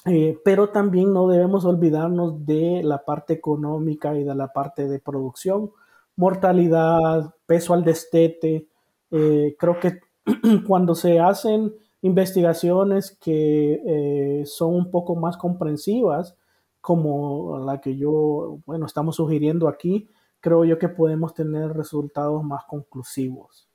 eh, 0.06 0.38
pero 0.44 0.70
también 0.70 1.12
no 1.12 1.28
debemos 1.28 1.64
olvidarnos 1.64 2.46
de 2.46 2.82
la 2.84 3.04
parte 3.04 3.34
económica 3.34 4.14
y 4.16 4.24
de 4.24 4.34
la 4.34 4.52
parte 4.52 4.88
de 4.88 4.98
producción, 5.00 5.72
mortalidad, 6.16 7.34
peso 7.46 7.74
al 7.74 7.84
destete. 7.84 8.68
creo 9.10 9.80
que 9.80 10.00
cuando 10.66 10.94
se 10.94 11.18
hacen 11.18 11.74
investigaciones 12.02 13.18
que 13.20 14.42
son 14.46 14.74
un 14.74 14.90
poco 14.90 15.16
más 15.16 15.36
comprensivas, 15.36 16.36
como 16.80 17.58
la 17.58 17.80
que 17.80 17.96
yo, 17.96 18.58
bueno, 18.66 18.86
estamos 18.86 19.16
sugiriendo 19.16 19.68
aquí, 19.68 20.08
creo 20.40 20.64
yo 20.64 20.78
que 20.78 20.88
podemos 20.88 21.34
tener 21.34 21.72
resultados 21.72 22.42
más 22.42 22.64
conclusivos. 22.64 23.68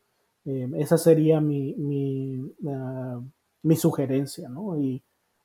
Eh, 0.46 0.70
esa 0.76 0.98
sería 0.98 1.42
mi, 1.42 1.74
mi, 1.76 2.54
ah, 2.68 3.20
mi 3.64 3.76
sugerencia, 3.76 4.50
¿no? 4.50 4.78
Y 4.80 5.02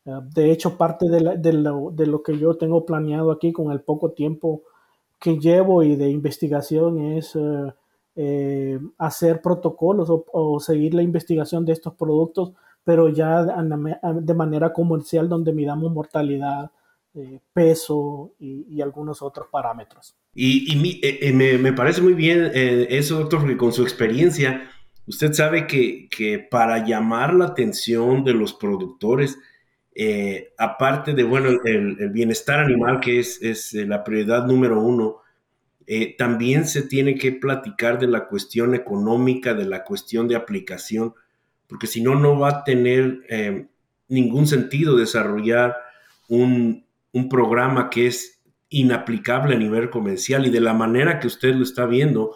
ah, 0.06 0.22
de 0.35 0.50
hecho, 0.50 0.76
parte 0.76 1.09
de, 1.09 1.38
de, 1.38 1.52
lo, 1.52 1.90
de, 1.90 2.06
lo, 2.06 2.22
que 2.22 2.38
yo 2.38 2.56
tengo 2.56 2.85
planeado 2.85 3.30
aquí 3.30 3.52
con 3.52 3.72
el 3.72 3.80
poco 3.80 4.12
tiempo 4.12 4.62
que 5.18 5.38
llevo 5.38 5.83
y 5.83 5.96
de 5.96 6.11
investigación 6.11 6.98
es 6.98 7.37
ah, 7.37 7.74
eh, 8.16 8.78
hacer 8.98 9.40
protocolos 9.40 10.09
o, 10.11 10.61
seguir 10.61 10.94
la 10.94 11.02
investigación 11.02 11.64
de 11.64 11.72
estos 11.72 11.94
productos, 11.94 12.52
pero 12.85 13.09
ya 13.09 13.44
de 13.44 14.35
manera 14.35 14.72
comercial 14.72 15.28
donde 15.28 15.52
midamos 15.52 15.92
mortalidad, 15.92 16.70
eh, 17.14 17.40
peso 17.53 18.33
y, 18.38 18.81
algunos 18.81 19.23
otros 19.23 19.49
parámetros. 19.51 20.14
Y, 20.35 21.01
eh, 21.03 21.33
me, 21.33 21.59
me, 21.59 21.73
parece 21.73 22.03
muy 22.03 22.14
bien 22.14 22.51
eso, 22.55 23.18
doctor, 23.18 23.40
porque 23.40 23.57
con 23.57 23.73
su 23.73 23.83
experiencia 23.83 24.68
Usted 25.11 25.33
sabe 25.33 25.66
que, 25.66 26.46
para 26.53 26.87
llamar 26.87 27.35
la 27.35 27.46
atención 27.46 28.23
de 28.23 28.33
los 28.33 28.55
productores, 28.55 29.40
eh, 29.92 30.53
aparte 30.57 31.14
de, 31.14 31.25
bueno, 31.25 31.51
el, 31.64 31.96
bienestar 32.11 32.61
animal, 32.61 33.01
que 33.01 33.18
es, 33.18 33.42
es 33.42 33.75
eh, 33.75 33.87
la 33.87 34.05
prioridad 34.05 34.46
número 34.46 34.81
uno, 34.81 35.16
eh, 35.88 36.14
también 36.16 36.64
se 36.64 36.83
tiene 36.83 37.16
que 37.16 37.33
platicar 37.33 37.99
de 37.99 38.07
la 38.07 38.29
cuestión 38.29 38.73
económica, 38.73 39.53
de 39.53 39.64
la 39.64 39.83
cuestión 39.83 40.29
de 40.29 40.37
aplicación, 40.37 41.14
porque 41.66 41.88
si 41.88 42.01
no, 42.01 42.14
no 42.14 42.38
va 42.38 42.49
a 42.51 42.64
tener 42.64 43.68
ningún 44.07 44.46
sentido 44.46 44.96
desarrollar 44.96 45.77
un, 46.29 46.85
un 47.12 47.29
programa 47.29 47.90
que 47.90 48.07
es 48.07 48.40
inaplicable 48.68 49.55
a 49.55 49.59
nivel 49.59 49.90
comercial 49.90 50.46
y 50.46 50.51
de 50.51 50.61
la 50.61 50.75
manera 50.75 51.18
que 51.18 51.27
usted 51.27 51.55
lo 51.55 51.64
está 51.64 51.87
viendo, 51.87 52.33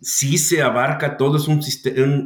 sí 0.00 0.36
se 0.36 0.62
abarca 0.62 1.16
todo, 1.16 1.36
es 1.36 1.48
un, 1.48 1.60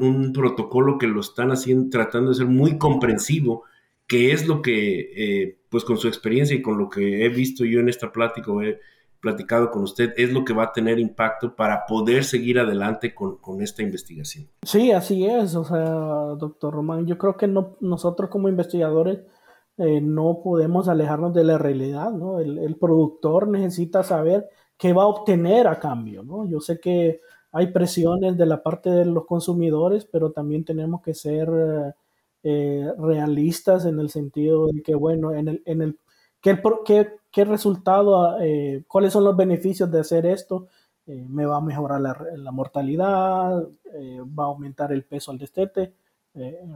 un, 0.03 0.33
protocolo 0.33 0.99
que 0.99 1.07
lo 1.07 1.21
están 1.21 1.53
haciendo, 1.53 1.91
tratando 1.91 2.31
de 2.31 2.37
ser 2.37 2.47
muy 2.47 2.79
comprensivo, 2.79 3.65
que 4.07 4.33
es 4.33 4.47
lo 4.47 4.63
que, 4.63 5.11
eh, 5.17 5.59
pues 5.69 5.85
con 5.85 5.99
su 5.99 6.09
experiencia 6.09 6.57
y 6.57 6.63
con 6.63 6.79
lo 6.79 6.89
que 6.89 7.25
he 7.25 7.29
visto 7.29 7.65
yo 7.65 7.81
en 7.81 7.89
esta 7.89 8.11
plática, 8.13 8.51
o 8.51 8.63
he 8.63 8.81
platicado 9.21 9.71
con 9.71 9.83
usted, 9.83 10.13
es 10.17 10.33
lo 10.33 10.45
que 10.45 10.55
va 10.55 10.65
a 10.65 10.73
tener 10.73 10.99
impacto 10.99 11.55
para 11.55 11.85
poder 11.87 12.25
seguir 12.25 12.59
adelante 12.59 13.15
con, 13.15 13.61
esta 13.61 13.83
investigación. 13.83 14.49
Sí, 14.63 14.91
así 14.93 15.27
es, 15.27 15.55
o 15.55 15.65
sea, 15.65 15.85
doctor 16.39 16.75
Román, 16.75 17.07
yo 17.07 17.19
creo 17.19 17.37
que 17.37 17.47
no, 17.47 17.77
nosotros 17.81 18.31
como 18.31 18.49
investigadores 18.49 19.21
eh, 19.79 20.01
no 20.01 20.41
podemos 20.43 20.89
alejarnos 20.89 21.35
de 21.35 21.45
la 21.45 21.59
realidad, 21.59 22.11
¿no? 22.13 22.41
El, 22.41 22.59
el 22.59 22.77
productor 22.77 23.49
necesita 23.49 24.03
saber 24.03 24.49
qué 24.79 24.93
va 24.93 25.05
a 25.05 25.09
obtener 25.09 25.67
a 25.67 25.79
cambio, 25.79 26.23
¿no? 26.23 26.47
Yo 26.47 26.61
sé 26.61 26.81
que 26.81 27.21
hay 27.53 27.69
presiones 27.73 28.37
de 28.37 28.47
la 28.47 28.63
parte 28.63 28.91
de 28.91 29.05
los 29.07 29.27
consumidores, 29.27 30.05
pero 30.05 30.33
también 30.33 30.65
tenemos 30.65 31.03
que 31.03 31.15
ser 31.15 31.49
eh, 32.49 32.93
realistas 32.97 33.87
en 33.87 33.99
el 33.99 34.09
sentido 34.09 34.69
de 34.69 34.81
que, 34.81 34.95
bueno, 34.95 35.33
en 35.33 35.49
el, 35.49 35.63
en 35.65 35.83
el, 35.83 35.99
¿qué, 36.41 36.63
qué, 36.85 37.09
qué 37.33 37.45
resultado, 37.45 38.41
eh, 38.41 38.85
cuáles 38.87 39.13
son 39.13 39.25
los 39.25 39.37
beneficios 39.37 39.91
de 39.91 39.99
hacer 39.99 40.27
esto? 40.27 40.69
Eh, 41.09 41.27
me 41.29 41.45
va 41.45 41.57
a 41.57 41.61
mejorar 41.61 42.01
la, 42.01 42.53
mortalidad, 42.53 43.67
va 44.39 44.45
a 44.45 44.47
aumentar 44.47 44.93
el 44.93 45.05
peso 45.05 45.33
al 45.33 45.39
destete, 45.39 45.95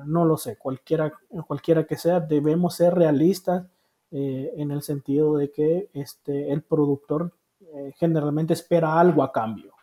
no 0.07 0.25
lo 0.25 0.37
sé, 0.37 0.57
cualquiera, 0.57 1.13
cualquiera 1.47 1.85
que 1.85 1.97
sea, 1.97 2.21
debemos 2.21 2.77
ser 2.77 2.95
realistas 2.95 3.67
en 4.11 4.71
el 4.71 4.83
sentido 4.83 5.37
de 5.37 5.53
que 5.53 5.89
este, 5.95 6.53
el 6.53 6.63
productor 6.63 7.33
generalmente 7.97 8.55
espera 8.55 8.99
algo 8.99 9.23
a 9.23 9.33
cambio. 9.33 9.75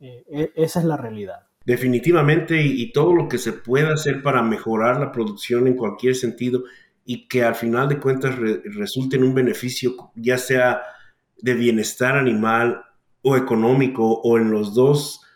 Eh, 0.00 0.24
e, 0.30 0.52
esa 0.54 0.80
es 0.80 0.84
la 0.84 0.96
realidad. 0.96 1.46
Definitivamente, 1.64 2.62
y, 2.62 2.92
todo 2.92 3.12
lo 3.14 3.28
que 3.28 3.38
se 3.38 3.52
pueda 3.52 3.92
hacer 3.92 4.22
para 4.22 4.42
mejorar 4.42 4.98
la 5.00 5.12
producción 5.12 5.66
en 5.66 5.76
cualquier 5.76 6.14
sentido 6.14 6.64
y 7.04 7.28
que 7.28 7.42
al 7.42 7.54
final 7.54 7.88
de 7.88 7.98
cuentas 7.98 8.36
resulte 8.36 9.16
en 9.16 9.24
un 9.24 9.34
beneficio, 9.34 10.12
ya 10.14 10.38
sea 10.38 10.82
de 11.36 11.54
bienestar 11.54 12.16
animal 12.16 12.84
o 13.22 13.36
económico 13.36 14.20
o 14.20 14.38
en 14.38 14.50
los 14.50 14.74
dos 14.74 15.26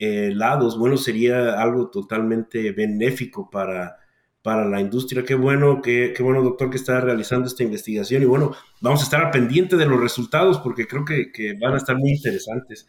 eh, 0.00 0.32
lados, 0.34 0.78
bueno, 0.78 0.96
sería 0.96 1.60
algo 1.60 1.90
totalmente 1.90 2.72
benéfico 2.72 3.50
para, 3.50 3.98
para 4.42 4.64
la 4.64 4.80
industria. 4.80 5.24
Qué 5.24 5.34
bueno, 5.34 5.82
qué, 5.82 6.14
qué, 6.16 6.22
bueno, 6.22 6.42
doctor, 6.42 6.70
que 6.70 6.78
está 6.78 7.00
realizando 7.00 7.46
esta 7.46 7.62
investigación. 7.62 8.22
Y 8.22 8.26
bueno, 8.26 8.52
vamos 8.80 9.00
a 9.00 9.04
estar 9.04 9.22
al 9.24 9.30
pendiente 9.30 9.76
de 9.76 9.86
los 9.86 10.00
resultados 10.00 10.58
porque 10.58 10.86
creo 10.86 11.04
que, 11.04 11.30
que 11.30 11.54
van 11.54 11.74
a 11.74 11.76
estar 11.76 11.96
muy 11.96 12.12
interesantes. 12.12 12.88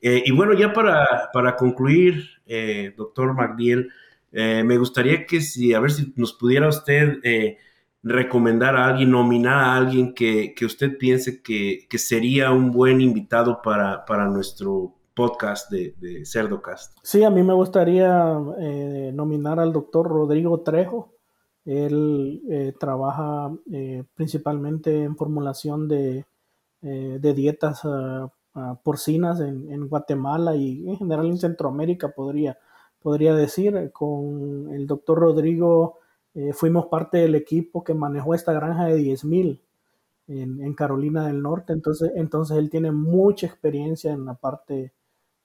Eh, 0.00 0.22
y 0.26 0.32
bueno, 0.32 0.52
ya 0.54 0.72
para, 0.72 1.30
para 1.32 1.56
concluir, 1.56 2.28
eh, 2.46 2.92
doctor 2.96 3.34
Magdiel, 3.34 3.90
eh, 4.32 4.64
me 4.64 4.76
gustaría 4.78 5.26
que 5.26 5.40
si, 5.40 5.74
a 5.74 5.80
ver 5.80 5.92
si 5.92 6.12
nos 6.16 6.32
pudiera 6.32 6.68
usted 6.68 7.20
recomendar 8.02 8.76
a 8.76 8.88
alguien, 8.88 9.12
nominar 9.12 9.58
a 9.58 9.76
alguien 9.76 10.12
que, 10.12 10.54
que 10.56 10.64
usted 10.66 10.98
piense 10.98 11.40
que, 11.40 11.86
que, 11.88 11.98
sería 11.98 12.50
un 12.50 12.72
buen 12.72 13.00
invitado 13.00 13.62
para, 13.62 14.04
para 14.04 14.26
nuestro 14.26 14.96
podcast 15.14 15.70
de, 15.70 16.24
CerdoCast. 16.24 16.98
Sí, 17.02 17.24
a 17.24 17.30
mí 17.30 17.42
me 17.42 17.54
gustaría 17.54 18.34
nominar 19.12 19.60
al 19.60 19.72
doctor 19.72 20.08
Rodrigo 20.08 20.60
Trejo. 20.60 21.14
Él 21.64 22.74
trabaja 22.78 23.52
principalmente 24.14 25.02
en 25.02 25.16
formulación 25.16 25.88
de, 25.88 26.24
dietas 26.80 27.84
uh, 27.84 28.30
porcinas 28.82 29.40
en, 29.40 29.88
Guatemala 29.88 30.54
y 30.54 30.88
en 30.88 30.96
general 30.96 31.26
en 31.26 31.38
Centroamérica, 31.38 32.10
podría, 32.10 32.58
podría 33.00 33.34
decir. 33.34 33.90
Con 33.92 34.70
el 34.72 34.86
doctor 34.86 35.18
Rodrigo 35.18 35.98
eh, 36.34 36.52
fuimos 36.52 36.86
parte 36.86 37.18
del 37.18 37.34
equipo 37.34 37.84
que 37.84 37.94
manejó 37.94 38.34
esta 38.34 38.52
granja 38.52 38.86
de 38.86 38.98
10.000 38.98 39.60
en, 40.28 40.62
en 40.62 40.74
Carolina 40.74 41.26
del 41.26 41.42
Norte, 41.42 41.72
entonces, 41.72 42.12
entonces 42.14 42.56
él 42.56 42.70
tiene 42.70 42.92
mucha 42.92 43.46
experiencia 43.46 44.12
en 44.12 44.24
la 44.24 44.34
parte 44.34 44.92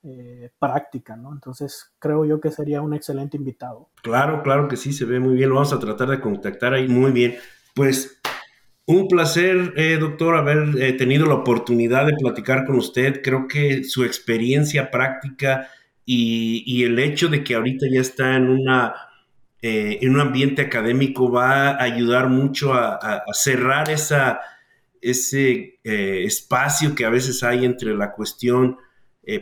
eh, 0.10 0.52
práctica, 0.58 1.18
¿no? 1.18 1.34
Entonces 1.34 1.92
creo 2.00 2.24
yo 2.24 2.40
que 2.40 2.50
sería 2.50 2.82
un 2.82 2.94
excelente 2.94 3.36
invitado. 3.36 3.90
Claro, 4.02 4.42
claro 4.42 4.70
que 4.70 4.78
sí, 4.78 4.94
se 4.94 5.04
ve 5.04 5.20
muy 5.20 5.36
bien, 5.36 5.50
lo 5.50 5.56
vamos 5.56 5.74
a 5.74 5.80
tratar 5.80 6.08
de 6.08 6.22
contactar 6.22 6.74
ahí 6.74 6.88
muy 6.88 7.12
bien. 7.12 7.36
Pues 7.76 8.22
un 8.86 9.10
placer, 9.10 9.74
eh, 9.76 9.98
doctor, 10.00 10.38
haber 10.38 10.82
eh, 10.82 10.94
tenido 10.94 11.26
la 11.26 11.34
oportunidad 11.34 12.06
de 12.06 12.14
platicar 12.14 12.64
con 12.66 12.78
usted. 12.78 13.22
Creo 13.22 13.50
que 13.50 13.84
su 13.84 14.06
experiencia 14.06 14.92
práctica 14.92 15.68
y, 16.06 16.86
el 16.86 16.98
hecho 17.00 17.28
de 17.28 17.44
que 17.44 17.56
ahorita 17.56 17.88
ya 17.92 18.00
está 18.00 18.38
en, 18.38 18.48
una, 18.48 18.94
en 19.62 20.10
un 20.10 20.22
ambiente 20.22 20.62
académico 20.62 21.30
va 21.30 21.72
a 21.72 21.84
ayudar 21.84 22.30
mucho 22.30 22.74
a, 22.74 23.24
cerrar 23.34 23.90
ese 23.90 24.40
espacio 25.84 26.96
que 26.96 27.04
a 27.04 27.10
veces 27.10 27.44
hay 27.44 27.66
entre 27.66 27.94
la 27.94 28.14
cuestión 28.14 28.78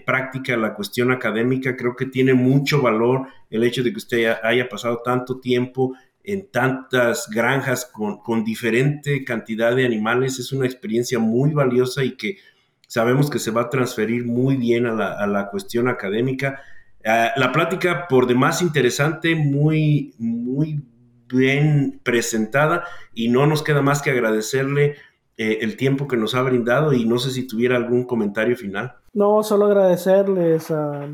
práctica 0.05 0.53
y 0.53 0.57
la 0.57 0.73
cuestión 0.73 1.11
académica. 1.11 1.75
Creo 1.75 1.95
que 1.95 2.07
tiene 2.07 2.33
mucho 2.33 2.81
valor 2.81 3.27
el 3.49 3.63
hecho 3.63 3.83
de 3.83 3.91
que 3.91 3.97
usted 3.97 4.35
haya 4.43 4.67
pasado 4.67 5.01
tanto 5.03 5.39
tiempo 5.39 5.95
en 6.25 6.49
tantas 6.49 7.29
granjas 7.29 7.91
con, 7.93 8.43
diferente 8.43 9.23
cantidad 9.23 9.75
de 9.75 9.85
animales. 9.85 10.39
Es 10.39 10.51
una 10.51 10.65
experiencia 10.65 11.19
muy 11.19 11.53
valiosa 11.53 12.03
y 12.03 12.17
que 12.17 12.37
sabemos 12.87 13.29
que 13.29 13.39
se 13.39 13.51
va 13.51 13.63
a 13.63 13.69
transferir 13.69 14.25
muy 14.25 14.57
bien 14.57 14.85
a 14.87 15.27
la, 15.27 15.47
cuestión 15.49 15.87
académica. 15.87 16.61
Ah, 17.05 17.31
la 17.35 17.51
plática 17.51 18.07
por 18.07 18.25
demás 18.27 18.61
interesante, 18.61 19.35
muy, 19.35 20.15
muy 20.17 20.81
bien 21.27 21.99
presentada 22.03 22.85
y 23.13 23.29
no 23.29 23.45
nos 23.45 23.61
queda 23.63 23.81
más 23.81 24.01
que 24.01 24.11
agradecerle 24.11 24.95
eh, 25.37 25.59
el 25.61 25.77
tiempo 25.77 26.07
que 26.07 26.17
nos 26.17 26.33
ha 26.33 26.41
brindado 26.41 26.93
y 26.93 27.05
no 27.05 27.19
sé 27.19 27.31
si 27.31 27.47
tuviera 27.47 27.75
algún 27.75 28.05
comentario 28.05 28.55
final. 28.55 28.95
No, 29.15 29.43
solo 29.43 29.67
agradecerles 29.67 30.69
ah, 30.71 31.07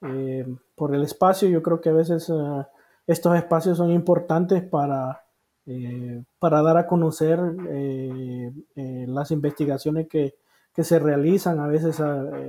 eh, 0.00 0.46
por 0.74 0.94
el 0.94 1.02
espacio. 1.02 1.46
Yo 1.48 1.62
creo 1.62 1.80
que 1.80 1.90
a 1.90 1.92
veces... 1.92 2.28
Ah, 2.30 2.68
estos 3.06 3.36
espacios 3.36 3.76
son 3.76 3.92
importantes 3.92 4.62
para, 4.62 5.26
eh, 5.66 6.24
para 6.38 6.62
dar 6.62 6.78
a 6.78 6.86
conocer 6.86 7.38
eh, 7.68 8.50
las 8.74 9.30
investigaciones 9.30 10.08
que, 10.08 10.34
se 10.74 10.98
realizan. 10.98 11.60
A 11.60 11.68
veces 11.68 12.02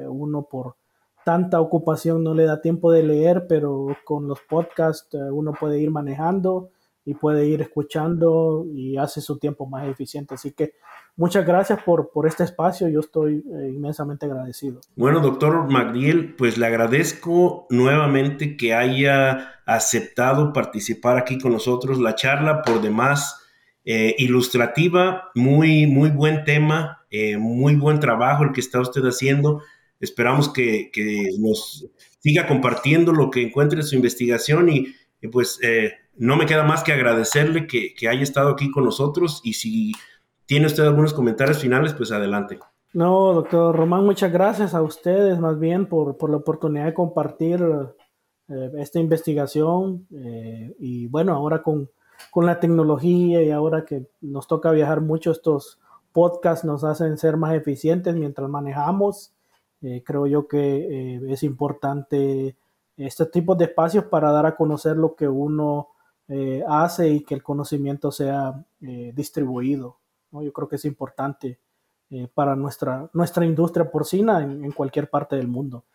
uno 0.07 0.43
por 0.49 0.77
tanta 1.25 1.59
ocupación 1.59 2.23
no 2.23 2.33
le 2.33 2.45
da 2.45 2.61
tiempo 2.61 2.89
de 2.89 3.03
leer, 3.03 3.47
pero 3.47 3.87
con 4.05 4.29
los 4.29 4.39
podcasts 4.49 5.13
uno 5.13 5.53
puede 5.59 5.79
ir 5.79 5.91
manejando 5.91 6.69
y 7.05 7.13
puede 7.13 7.45
ir 7.47 7.61
escuchando 7.61 8.65
y 8.73 8.97
hace 8.97 9.21
su 9.21 9.37
tiempo 9.37 9.67
más 9.67 9.87
eficiente. 9.87 10.33
Así 10.33 10.51
que 10.51 10.73
muchas 11.15 11.45
gracias 11.45 11.81
por, 11.83 12.09
por 12.11 12.25
este 12.25 12.43
espacio, 12.43 12.89
yo 12.89 12.99
estoy 12.99 13.35
eh, 13.35 13.71
inmensamente 13.73 14.25
agradecido. 14.25 14.81
Bueno, 14.95 15.19
doctor 15.19 15.71
Magdiel, 15.71 16.33
pues 16.35 16.57
le 16.57 16.65
agradezco 16.65 17.67
nuevamente 17.69 18.57
que 18.57 18.73
haya 18.73 19.61
aceptado 19.67 20.51
participar 20.51 21.17
aquí 21.17 21.37
con 21.37 21.51
nosotros. 21.51 21.99
La 21.99 22.15
charla 22.15 22.63
por 22.63 22.81
demás 22.81 23.39
eh, 23.85 24.15
ilustrativa, 24.17 25.29
muy, 25.35 25.85
muy 25.85 26.09
buen 26.09 26.43
tema, 26.43 27.05
eh, 27.11 27.37
muy 27.37 27.75
buen 27.75 27.99
trabajo 27.99 28.43
el 28.43 28.51
que 28.51 28.61
está 28.61 28.81
usted 28.81 29.03
haciendo. 29.03 29.61
Esperamos 29.99 30.49
que, 30.49 30.89
que 30.91 31.29
nos 31.39 31.87
siga 32.19 32.47
compartiendo 32.47 33.13
lo 33.13 33.29
que 33.29 33.43
encuentre 33.43 33.79
en 33.79 33.85
su 33.85 33.95
investigación 33.95 34.69
y, 34.69 34.87
pues 35.31 35.59
no 36.17 36.37
me 36.37 36.45
queda 36.45 36.63
más 36.63 36.83
que 36.83 36.93
agradecerle 36.93 37.67
que, 37.67 37.93
haya 38.07 38.21
estado 38.21 38.49
aquí 38.49 38.71
con 38.71 38.85
nosotros 38.85 39.41
y 39.43 39.53
si 39.53 39.91
tiene 40.45 40.67
usted 40.67 40.83
algunos 40.83 41.13
comentarios 41.13 41.59
finales, 41.59 41.93
pues 41.93 42.11
adelante. 42.11 42.59
No, 42.93 43.33
doctor 43.33 43.75
Román, 43.75 44.05
muchas 44.05 44.31
gracias 44.31 44.73
a 44.73 44.81
ustedes 44.81 45.39
más 45.39 45.59
bien 45.59 45.87
por, 45.87 46.29
la 46.29 46.37
oportunidad 46.37 46.85
de 46.85 46.93
compartir 46.93 47.61
eh, 48.47 48.71
esta 48.77 48.99
investigación 48.99 50.07
eh, 50.15 50.73
y 50.79 51.07
bueno, 51.07 51.33
ahora 51.33 51.61
con, 51.61 51.89
la 52.35 52.59
tecnología 52.59 53.41
y 53.43 53.51
ahora 53.51 53.83
que 53.83 54.07
nos 54.21 54.47
toca 54.47 54.71
viajar 54.71 55.01
mucho, 55.01 55.31
estos 55.31 55.79
podcasts 56.13 56.63
nos 56.63 56.85
hacen 56.85 57.17
ser 57.17 57.35
más 57.35 57.53
eficientes 57.53 58.15
mientras 58.15 58.49
manejamos. 58.49 59.33
Eh, 59.81 60.01
creo 60.05 60.25
yo 60.25 60.47
que 60.47 61.19
es 61.27 61.43
importante 61.43 62.55
este 62.97 63.25
tipo 63.25 63.55
de 63.55 63.65
espacios 63.65 64.05
para 64.05 64.31
dar 64.31 64.45
a 64.45 64.55
conocer 64.55 64.95
lo 64.95 65.15
que 65.15 65.27
uno 65.27 65.89
eh, 66.27 66.63
hace 66.67 67.09
y 67.09 67.23
que 67.23 67.35
el 67.35 67.43
conocimiento 67.43 68.11
sea 68.11 68.65
eh, 68.81 69.11
distribuido. 69.13 69.99
Yo 70.31 70.51
creo 70.51 70.67
que 70.67 70.75
es 70.75 70.85
importante 70.85 71.59
eh, 72.09 72.27
para 72.33 72.55
nuestra, 72.55 73.09
nuestra 73.13 73.45
industria 73.45 73.89
porcina 73.89 74.41
en, 74.41 74.71
cualquier 74.71 75.09
parte 75.09 75.35
del 75.35 75.47
mundo. 75.47 75.85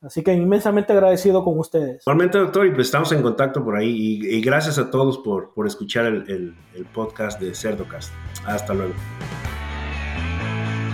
Así 0.00 0.22
que 0.22 0.32
inmensamente 0.32 0.92
agradecido 0.92 1.44
con 1.44 1.58
ustedes. 1.58 2.02
Igualmente, 2.06 2.38
doctor, 2.38 2.66
y 2.66 2.70
pues 2.70 2.86
estamos 2.86 3.12
en 3.12 3.20
contacto 3.20 3.62
por 3.62 3.76
ahí. 3.76 4.20
Y, 4.22 4.40
gracias 4.40 4.78
a 4.78 4.90
todos 4.90 5.18
por, 5.18 5.52
por 5.52 5.66
escuchar 5.66 6.06
el, 6.06 6.54
el, 6.74 6.86
podcast 6.94 7.38
de 7.38 7.54
Cerdocast. 7.54 8.10
Hasta 8.46 8.72
luego. 8.72 8.94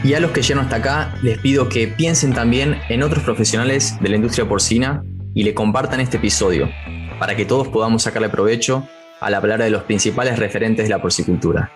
Y 0.03 0.15
a 0.15 0.21
los 0.21 0.33
que 0.33 0.43
llegan 0.43 0.65
hasta 0.65 0.77
acá, 0.77 1.15
les 1.23 1.39
pido 1.39 1.69
que 1.69 1.87
piensen 1.87 2.33
también 2.33 2.77
en 2.89 3.03
otros 3.03 3.23
profesionales 3.23 3.97
de 4.01 4.09
la 4.09 4.17
industria 4.17 4.49
porcina 4.49 5.05
y 5.37 5.43
le 5.43 5.53
compartan 5.53 6.01
este 6.01 6.17
episodio 6.17 6.71
para 7.21 7.37
que 7.37 7.45
todos 7.45 7.69
podamos 7.69 8.03
sacarle 8.03 8.31
provecho 8.31 8.89
a 9.21 9.29
la 9.29 9.39
palabra 9.39 9.67
de 9.67 9.71
los 9.71 9.83
principales 9.83 10.39
referentes 10.39 10.87
de 10.87 10.89
la 10.89 11.03
porcicultura. 11.03 11.71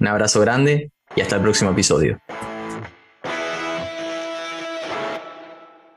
Un 0.00 0.08
abrazo 0.08 0.40
grande 0.40 0.90
y 1.14 1.20
hasta 1.20 1.36
el 1.36 1.42
próximo 1.42 1.72
episodio. 1.72 2.18